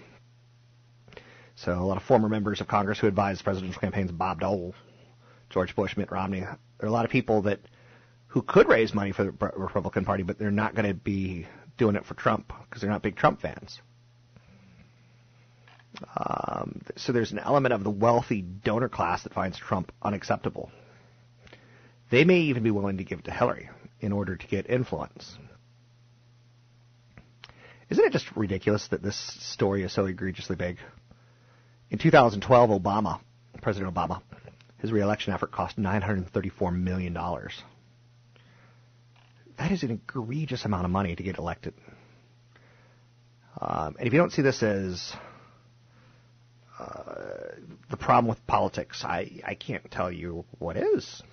So 1.55 1.73
a 1.73 1.83
lot 1.83 1.97
of 1.97 2.03
former 2.03 2.29
members 2.29 2.61
of 2.61 2.67
Congress 2.67 2.99
who 2.99 3.07
advised 3.07 3.43
presidential 3.43 3.81
campaigns, 3.81 4.11
Bob 4.11 4.41
Dole, 4.41 4.75
George 5.49 5.75
Bush, 5.75 5.97
Mitt 5.97 6.11
Romney, 6.11 6.41
there 6.41 6.57
are 6.83 6.87
a 6.87 6.91
lot 6.91 7.05
of 7.05 7.11
people 7.11 7.43
that 7.43 7.59
who 8.27 8.41
could 8.41 8.67
raise 8.67 8.93
money 8.93 9.11
for 9.11 9.23
the 9.23 9.31
Republican 9.31 10.05
Party, 10.05 10.21
but 10.21 10.37
they're 10.37 10.51
not 10.51 10.75
going 10.75 10.87
to 10.87 10.93
be 10.93 11.47
doing 11.77 11.95
it 11.95 12.05
for 12.05 12.13
Trump 12.13 12.53
because 12.63 12.81
they're 12.81 12.91
not 12.91 13.01
big 13.01 13.15
Trump 13.15 13.41
fans. 13.41 13.81
Um, 16.15 16.81
so 16.95 17.11
there's 17.11 17.31
an 17.31 17.39
element 17.39 17.73
of 17.73 17.83
the 17.83 17.89
wealthy 17.89 18.41
donor 18.41 18.89
class 18.89 19.23
that 19.23 19.33
finds 19.33 19.57
Trump 19.57 19.91
unacceptable. 20.01 20.71
They 22.11 22.23
may 22.23 22.41
even 22.41 22.63
be 22.63 22.71
willing 22.71 22.97
to 22.97 23.03
give 23.03 23.19
it 23.19 23.25
to 23.25 23.31
Hillary 23.31 23.69
in 23.99 24.11
order 24.11 24.35
to 24.35 24.47
get 24.47 24.69
influence. 24.69 25.37
Isn't 27.89 28.03
it 28.03 28.11
just 28.11 28.25
ridiculous 28.35 28.87
that 28.89 29.01
this 29.01 29.17
story 29.39 29.83
is 29.83 29.93
so 29.93 30.05
egregiously 30.05 30.55
big? 30.55 30.77
In 31.89 31.99
2012, 31.99 32.69
Obama, 32.69 33.21
President 33.61 33.93
Obama, 33.93 34.21
his 34.79 34.91
reelection 34.91 35.33
effort 35.33 35.51
cost 35.51 35.77
$934 35.77 36.75
million. 36.75 37.13
That 39.57 39.71
is 39.71 39.83
an 39.83 39.91
egregious 39.91 40.65
amount 40.65 40.85
of 40.85 40.91
money 40.91 41.15
to 41.15 41.23
get 41.23 41.37
elected. 41.37 41.73
Um, 43.59 43.95
and 43.97 44.05
if 44.07 44.13
you 44.13 44.19
don't 44.19 44.31
see 44.31 44.43
this 44.43 44.61
as 44.61 45.13
uh, 46.79 47.55
the 47.89 47.97
problem 47.97 48.27
with 48.27 48.45
politics. 48.45 49.03
I, 49.03 49.41
I 49.43 49.55
can't 49.55 49.89
tell 49.89 50.11
you 50.11 50.45
what 50.59 50.77
is. 50.77 51.23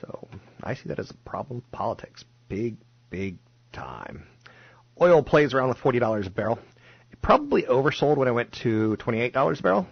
So 0.00 0.28
I 0.62 0.74
see 0.74 0.88
that 0.88 0.98
as 0.98 1.10
a 1.10 1.14
problem 1.28 1.58
with 1.58 1.70
politics. 1.70 2.24
Big, 2.48 2.76
big 3.08 3.38
time. 3.72 4.26
Oil 5.02 5.24
plays 5.24 5.52
around 5.52 5.70
the 5.70 5.74
$40 5.74 6.28
a 6.28 6.30
barrel. 6.30 6.60
It 7.10 7.20
probably 7.20 7.64
oversold 7.64 8.18
when 8.18 8.28
I 8.28 8.30
went 8.30 8.52
to 8.62 8.96
$28 9.00 9.58
a 9.58 9.62
barrel. 9.62 9.88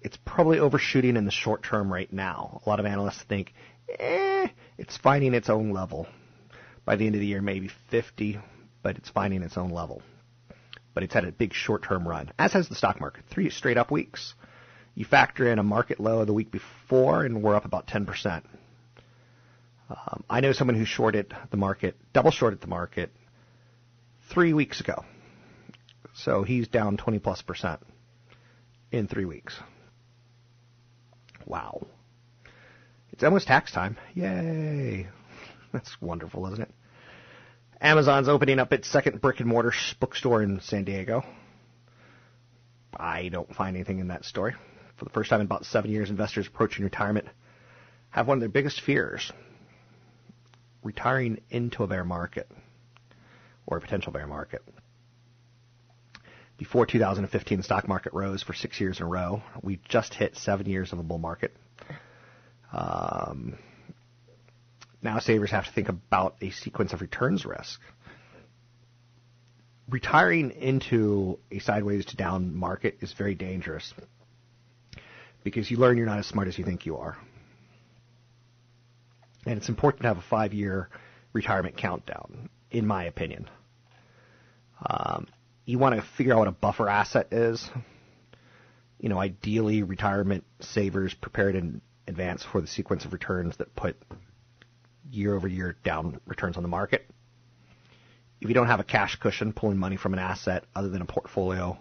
It's 0.00 0.18
probably 0.24 0.58
overshooting 0.58 1.16
in 1.16 1.24
the 1.24 1.30
short 1.30 1.62
term 1.62 1.92
right 1.92 2.12
now. 2.12 2.60
A 2.66 2.68
lot 2.68 2.80
of 2.80 2.86
analysts 2.86 3.22
think, 3.22 3.54
eh, 4.00 4.48
it's 4.78 4.96
finding 4.96 5.34
its 5.34 5.48
own 5.48 5.70
level. 5.70 6.08
By 6.84 6.96
the 6.96 7.06
end 7.06 7.14
of 7.14 7.20
the 7.20 7.26
year, 7.28 7.40
maybe 7.40 7.70
50, 7.92 8.40
but 8.82 8.96
it's 8.96 9.08
finding 9.10 9.42
its 9.42 9.56
own 9.56 9.70
level. 9.70 10.02
But 10.92 11.04
it's 11.04 11.14
had 11.14 11.24
a 11.24 11.30
big 11.30 11.54
short 11.54 11.84
term 11.84 12.06
run, 12.06 12.32
as 12.36 12.52
has 12.54 12.68
the 12.68 12.74
stock 12.74 13.00
market. 13.00 13.22
Three 13.30 13.48
straight 13.48 13.78
up 13.78 13.92
weeks. 13.92 14.34
You 14.96 15.04
factor 15.04 15.46
in 15.52 15.60
a 15.60 15.62
market 15.62 16.00
low 16.00 16.18
of 16.18 16.26
the 16.26 16.32
week 16.32 16.50
before, 16.50 17.24
and 17.24 17.44
we're 17.44 17.54
up 17.54 17.64
about 17.64 17.86
10%. 17.86 18.42
Um, 19.88 20.24
I 20.28 20.40
know 20.40 20.50
someone 20.50 20.76
who 20.76 20.84
shorted 20.84 21.32
the 21.52 21.56
market, 21.56 21.96
double 22.12 22.32
shorted 22.32 22.60
the 22.60 22.66
market, 22.66 23.12
three 24.30 24.52
weeks 24.52 24.80
ago. 24.80 25.04
So 26.14 26.42
he's 26.42 26.68
down 26.68 26.96
20 26.96 27.18
plus 27.18 27.42
percent 27.42 27.80
in 28.90 29.08
three 29.08 29.24
weeks. 29.24 29.58
Wow. 31.46 31.86
It's 33.12 33.24
almost 33.24 33.46
tax 33.46 33.72
time. 33.72 33.96
Yay. 34.14 35.08
That's 35.72 36.00
wonderful, 36.00 36.46
isn't 36.46 36.62
it? 36.62 36.70
Amazon's 37.80 38.28
opening 38.28 38.58
up 38.58 38.72
its 38.72 38.88
second 38.88 39.20
brick 39.20 39.40
and 39.40 39.48
mortar 39.48 39.72
bookstore 39.98 40.42
in 40.42 40.60
San 40.60 40.84
Diego. 40.84 41.24
I 42.96 43.28
don't 43.28 43.52
find 43.54 43.76
anything 43.76 43.98
in 43.98 44.08
that 44.08 44.24
story. 44.24 44.54
For 44.96 45.04
the 45.04 45.10
first 45.10 45.30
time 45.30 45.40
in 45.40 45.46
about 45.46 45.64
seven 45.64 45.90
years, 45.90 46.10
investors 46.10 46.46
approaching 46.46 46.84
retirement 46.84 47.26
have 48.10 48.28
one 48.28 48.36
of 48.36 48.40
their 48.40 48.48
biggest 48.48 48.82
fears 48.82 49.32
retiring 50.84 51.40
into 51.50 51.82
a 51.82 51.86
bear 51.86 52.04
market 52.04 52.48
or 53.66 53.76
a 53.76 53.80
potential 53.80 54.12
bear 54.12 54.26
market. 54.26 54.62
Before 56.58 56.86
2015, 56.86 57.58
the 57.58 57.64
stock 57.64 57.88
market 57.88 58.12
rose 58.12 58.42
for 58.42 58.52
six 58.52 58.80
years 58.80 59.00
in 59.00 59.06
a 59.06 59.08
row. 59.08 59.42
We 59.62 59.80
just 59.88 60.14
hit 60.14 60.36
seven 60.36 60.66
years 60.66 60.92
of 60.92 60.98
a 60.98 61.02
bull 61.02 61.18
market. 61.18 61.56
Um, 62.72 63.58
now 65.02 65.18
savers 65.18 65.50
have 65.50 65.66
to 65.66 65.72
think 65.72 65.88
about 65.88 66.36
a 66.40 66.50
sequence 66.50 66.92
of 66.92 67.00
returns 67.00 67.44
risk. 67.44 67.80
Retiring 69.88 70.52
into 70.52 71.38
a 71.50 71.58
sideways 71.58 72.06
to 72.06 72.16
down 72.16 72.54
market 72.54 72.98
is 73.00 73.12
very 73.12 73.34
dangerous 73.34 73.92
because 75.42 75.70
you 75.70 75.76
learn 75.76 75.96
you're 75.96 76.06
not 76.06 76.20
as 76.20 76.26
smart 76.26 76.48
as 76.48 76.56
you 76.56 76.64
think 76.64 76.86
you 76.86 76.96
are. 76.96 77.16
And 79.44 79.58
it's 79.58 79.68
important 79.68 80.02
to 80.02 80.08
have 80.08 80.18
a 80.18 80.24
five 80.30 80.54
year 80.54 80.88
retirement 81.32 81.76
countdown, 81.76 82.48
in 82.72 82.86
my 82.86 83.04
opinion. 83.04 83.48
Um, 84.84 85.28
you 85.64 85.78
want 85.78 85.94
to 85.94 86.02
figure 86.16 86.32
out 86.32 86.40
what 86.40 86.48
a 86.48 86.52
buffer 86.52 86.88
asset 86.88 87.32
is. 87.32 87.68
You 88.98 89.08
know, 89.08 89.18
ideally, 89.18 89.82
retirement 89.82 90.44
savers 90.60 91.14
prepared 91.14 91.54
in 91.54 91.80
advance 92.08 92.44
for 92.44 92.60
the 92.60 92.66
sequence 92.66 93.04
of 93.04 93.12
returns 93.12 93.56
that 93.58 93.74
put 93.76 93.96
year 95.10 95.36
over 95.36 95.46
year 95.46 95.76
down 95.84 96.20
returns 96.26 96.56
on 96.56 96.62
the 96.62 96.68
market. 96.68 97.08
If 98.40 98.48
you 98.48 98.54
don't 98.54 98.66
have 98.66 98.80
a 98.80 98.84
cash 98.84 99.16
cushion, 99.16 99.52
pulling 99.52 99.78
money 99.78 99.96
from 99.96 100.14
an 100.14 100.18
asset 100.18 100.64
other 100.74 100.88
than 100.88 101.02
a 101.02 101.06
portfolio, 101.06 101.78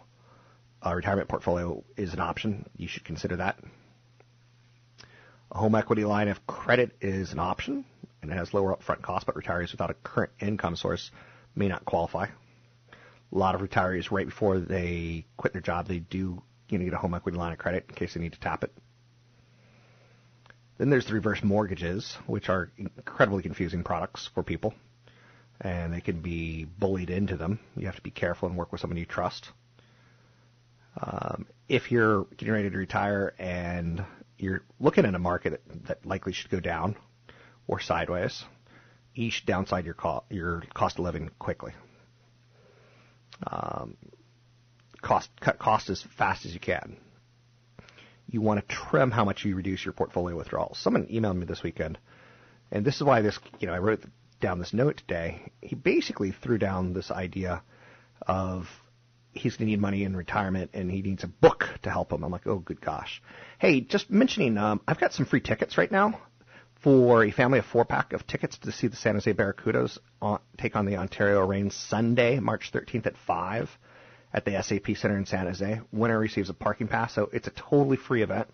a 0.82 0.96
retirement 0.96 1.28
portfolio 1.28 1.84
is 1.98 2.14
an 2.14 2.20
option. 2.20 2.70
You 2.76 2.88
should 2.88 3.04
consider 3.04 3.38
that. 3.38 3.58
A 5.52 5.58
home 5.58 5.76
equity 5.76 6.06
line 6.06 6.28
of 6.28 6.46
credit 6.46 6.92
is 7.02 7.34
an 7.34 7.40
option 7.40 7.86
and 8.22 8.32
it 8.32 8.36
has 8.36 8.54
lower 8.54 8.76
upfront 8.76 9.02
costs, 9.02 9.26
but 9.26 9.36
retirees 9.36 9.72
without 9.72 9.90
a 9.90 9.96
current 9.96 10.32
income 10.40 10.76
source 10.76 11.12
may 11.56 11.68
not 11.68 11.86
qualify. 11.86 12.28
A 13.34 13.38
lot 13.38 13.56
of 13.56 13.62
retirees, 13.62 14.12
right 14.12 14.26
before 14.26 14.60
they 14.60 15.26
quit 15.38 15.54
their 15.54 15.62
job, 15.62 15.88
they 15.88 16.00
do 16.00 16.42
you 16.70 16.78
know, 16.78 16.86
get 16.86 16.94
a 16.94 16.98
home 16.98 17.14
equity 17.14 17.38
line 17.38 17.52
of 17.52 17.58
credit 17.58 17.86
in 17.90 17.96
case 17.96 18.14
they 18.14 18.22
need 18.22 18.34
to 18.34 18.40
tap 18.40 18.64
it. 18.64 18.72
Then 20.78 20.90
there's 20.90 21.06
the 21.06 21.14
reverse 21.14 21.44
mortgages, 21.44 22.18
which 22.26 22.50
are 22.50 22.72
incredibly 22.78 23.44
confusing 23.44 23.84
products 23.84 24.30
for 24.34 24.42
people, 24.42 24.74
and 25.60 25.94
they 25.94 26.02
can 26.02 26.22
be 26.22 26.66
bullied 26.66 27.10
into 27.10 27.38
them. 27.38 27.60
You 27.76 27.86
have 27.86 27.98
to 27.98 28.02
be 28.02 28.10
careful 28.10 28.48
and 28.48 28.58
work 28.58 28.72
with 28.72 28.82
someone 28.82 28.98
you 28.98 29.06
trust. 29.06 29.50
Um, 31.00 31.46
if 31.70 31.92
you're 31.92 32.26
getting 32.36 32.54
ready 32.54 32.70
to 32.70 32.78
retire 32.78 33.34
and 33.38 34.04
you're 34.38 34.64
looking 34.80 35.06
at 35.06 35.14
a 35.14 35.20
market 35.20 35.62
that, 35.68 35.86
that 35.86 36.06
likely 36.06 36.34
should 36.34 36.50
go 36.50 36.60
down 36.60 36.96
or 37.68 37.80
sideways, 37.80 38.44
each 39.16 39.46
downside 39.46 39.86
your 39.86 39.94
co- 39.94 40.24
your 40.30 40.64
cost 40.74 40.98
of 40.98 41.06
living 41.06 41.30
quickly. 41.40 41.74
Um, 43.46 43.98
cost 45.02 45.30
cut 45.40 45.60
costs 45.60 45.90
as 45.90 46.04
fast 46.18 46.46
as 46.46 46.54
you 46.54 46.60
can. 46.60 46.98
You 48.28 48.42
want 48.42 48.60
to 48.62 48.76
trim 48.76 49.12
how 49.12 49.26
much 49.26 49.44
you 49.44 49.56
reduce 49.56 49.84
your 49.84 49.94
portfolio 49.94 50.38
withdrawals. 50.38 50.78
Someone 50.78 51.08
emailed 51.08 51.38
me 51.38 51.46
this 51.46 51.64
weekend, 51.64 51.98
and 52.72 52.86
this 52.86 52.96
is 52.96 53.04
why 53.04 53.22
this 53.22 53.40
you 53.60 53.68
know 53.68 53.74
I 53.74 53.80
wrote 53.80 54.04
down 54.40 54.60
this 54.60 54.74
note 54.74 54.98
today. 54.98 55.52
He 55.62 55.76
basically 55.76 56.32
threw 56.32 56.58
down 56.58 56.94
this 56.94 57.12
idea 57.12 57.62
of 58.22 58.68
he's 59.34 59.56
going 59.56 59.68
to 59.68 59.72
need 59.72 59.80
money 59.80 60.04
in 60.04 60.16
retirement 60.16 60.72
and 60.74 60.92
he 60.92 61.02
needs 61.02 61.24
a 61.24 61.28
book 61.28 61.70
to 61.84 61.90
help 61.90 62.12
him. 62.12 62.24
I'm 62.24 62.32
like, 62.32 62.48
oh, 62.48 62.58
good 62.60 62.82
gosh. 62.82 63.22
Hey, 63.60 63.82
just 63.82 64.10
mentioning, 64.10 64.58
um, 64.58 64.82
I've 64.88 65.00
got 65.00 65.14
some 65.14 65.26
free 65.26 65.40
tickets 65.40 65.78
right 65.78 65.92
now 65.92 66.20
for 66.84 67.24
a 67.24 67.32
family 67.32 67.60
of 67.60 67.66
four 67.66 67.86
pack 67.86 68.14
of 68.14 68.26
tickets 68.26 68.58
to 68.60 68.72
see 68.72 68.88
the 68.88 68.96
San 68.96 69.14
Jose 69.14 69.32
Barracudas 69.34 69.98
on, 70.22 70.40
take 70.58 70.76
on 70.76 70.86
the 70.86 70.98
Ontario 70.98 71.46
Reign 71.46 71.70
Sunday, 71.70 72.40
March 72.40 72.72
13th 72.74 73.06
at 73.06 73.18
5 73.28 73.70
at 74.34 74.46
the 74.46 74.62
SAP 74.64 74.96
Center 74.98 75.18
in 75.18 75.26
San 75.26 75.46
Jose. 75.46 75.82
Winner 75.92 76.18
receives 76.18 76.50
a 76.50 76.54
parking 76.54 76.88
pass, 76.88 77.14
so 77.14 77.30
it's 77.34 77.48
a 77.48 77.52
totally 77.52 77.98
free 77.98 78.24
event. 78.24 78.48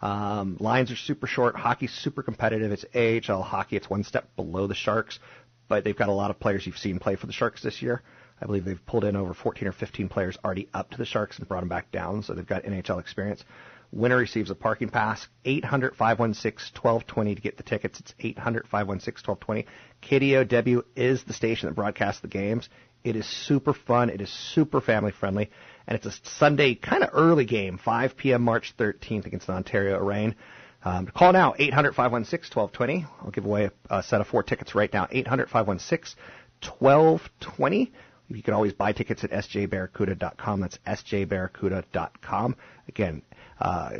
Um, 0.00 0.56
lines 0.60 0.90
are 0.90 0.96
super 0.96 1.26
short. 1.26 1.56
Hockey's 1.56 1.92
super 1.92 2.22
competitive. 2.22 2.72
It's 2.72 3.30
AHL 3.30 3.42
hockey. 3.42 3.76
It's 3.76 3.90
one 3.90 4.04
step 4.04 4.34
below 4.36 4.66
the 4.66 4.74
Sharks, 4.74 5.18
but 5.68 5.84
they've 5.84 5.96
got 5.96 6.08
a 6.08 6.12
lot 6.12 6.30
of 6.30 6.40
players 6.40 6.66
you've 6.66 6.78
seen 6.78 6.98
play 6.98 7.16
for 7.16 7.26
the 7.26 7.32
Sharks 7.32 7.62
this 7.62 7.82
year. 7.82 8.02
I 8.40 8.46
believe 8.46 8.64
they've 8.64 8.86
pulled 8.86 9.04
in 9.04 9.16
over 9.16 9.34
14 9.34 9.68
or 9.68 9.72
15 9.72 10.08
players 10.08 10.38
already 10.42 10.68
up 10.72 10.90
to 10.92 10.96
the 10.96 11.04
Sharks 11.04 11.38
and 11.38 11.46
brought 11.46 11.60
them 11.60 11.68
back 11.68 11.92
down, 11.92 12.22
so 12.22 12.32
they've 12.32 12.46
got 12.46 12.62
NHL 12.64 12.98
experience. 12.98 13.44
Winner 13.92 14.16
receives 14.16 14.50
a 14.50 14.54
parking 14.54 14.88
pass. 14.88 15.26
800 15.44 15.96
516 15.96 16.80
1220 16.80 17.34
to 17.34 17.40
get 17.40 17.56
the 17.56 17.62
tickets. 17.62 18.00
It's 18.00 18.14
800 18.20 18.68
516 18.68 19.28
1220. 19.28 19.66
KDOW 20.02 20.84
is 20.96 21.24
the 21.24 21.32
station 21.32 21.68
that 21.68 21.74
broadcasts 21.74 22.20
the 22.20 22.28
games. 22.28 22.68
It 23.02 23.16
is 23.16 23.26
super 23.26 23.72
fun. 23.72 24.10
It 24.10 24.20
is 24.20 24.30
super 24.30 24.80
family 24.80 25.12
friendly. 25.12 25.50
And 25.86 25.96
it's 25.96 26.06
a 26.06 26.12
Sunday, 26.38 26.74
kind 26.74 27.02
of 27.02 27.10
early 27.12 27.46
game, 27.46 27.78
5 27.78 28.16
p.m. 28.16 28.42
March 28.42 28.74
13th 28.76 29.26
against 29.26 29.46
the 29.46 29.54
Ontario 29.54 29.98
Reign. 29.98 30.36
Um, 30.84 31.06
call 31.06 31.32
now, 31.32 31.54
800 31.58 31.94
516 31.94 32.58
1220. 32.58 33.06
I'll 33.22 33.30
give 33.30 33.44
away 33.44 33.70
a, 33.90 33.98
a 33.98 34.02
set 34.02 34.20
of 34.20 34.26
four 34.28 34.42
tickets 34.42 34.74
right 34.74 34.92
now, 34.92 35.08
800 35.10 35.50
516 35.50 36.20
1220. 36.78 37.92
You 38.28 38.42
can 38.42 38.54
always 38.54 38.72
buy 38.72 38.92
tickets 38.92 39.24
at 39.24 39.30
sjbarracuda.com. 39.30 40.60
That's 40.60 40.78
sjbarracuda.com. 40.86 42.56
Again, 42.88 43.22
uh, 43.60 43.90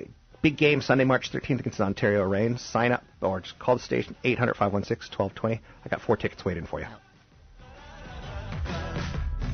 big 0.43 0.57
game 0.57 0.81
Sunday, 0.81 1.05
March 1.05 1.33
13th 1.33 1.61
against 1.61 1.81
Ontario 1.81 2.23
Reign. 2.25 2.59
Sign 2.59 2.93
up 2.93 3.05
or 3.21 3.41
just 3.41 3.59
call 3.59 3.77
the 3.77 3.83
station 3.83 4.17
800 4.25 4.55
516 4.55 5.17
1220. 5.17 5.61
I 5.85 5.89
got 5.89 6.01
four 6.01 6.17
tickets 6.17 6.45
waiting 6.45 6.67
for 6.67 6.81
you. 6.81 6.87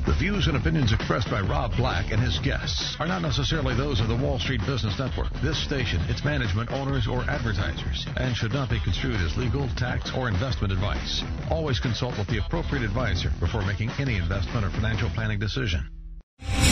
The 0.07 0.13
views 0.13 0.47
and 0.47 0.55
opinions 0.55 0.93
expressed 0.93 1.29
by 1.29 1.41
Rob 1.41 1.75
Black 1.75 2.13
and 2.13 2.21
his 2.21 2.39
guests 2.39 2.95
are 2.97 3.07
not 3.07 3.21
necessarily 3.21 3.75
those 3.75 3.99
of 3.99 4.07
the 4.07 4.15
Wall 4.15 4.39
Street 4.39 4.61
Business 4.65 4.97
Network, 4.97 5.33
this 5.43 5.61
station, 5.61 5.99
its 6.07 6.23
management, 6.23 6.71
owners, 6.71 7.09
or 7.09 7.23
advertisers, 7.29 8.07
and 8.15 8.33
should 8.33 8.53
not 8.53 8.69
be 8.69 8.79
construed 8.79 9.17
as 9.17 9.35
legal, 9.35 9.67
tax, 9.75 10.09
or 10.15 10.29
investment 10.29 10.71
advice. 10.71 11.23
Always 11.51 11.81
consult 11.81 12.17
with 12.17 12.27
the 12.27 12.37
appropriate 12.37 12.85
advisor 12.85 13.31
before 13.41 13.65
making 13.65 13.91
any 13.99 14.15
investment 14.15 14.65
or 14.65 14.69
financial 14.69 15.09
planning 15.09 15.39
decision. 15.39 15.89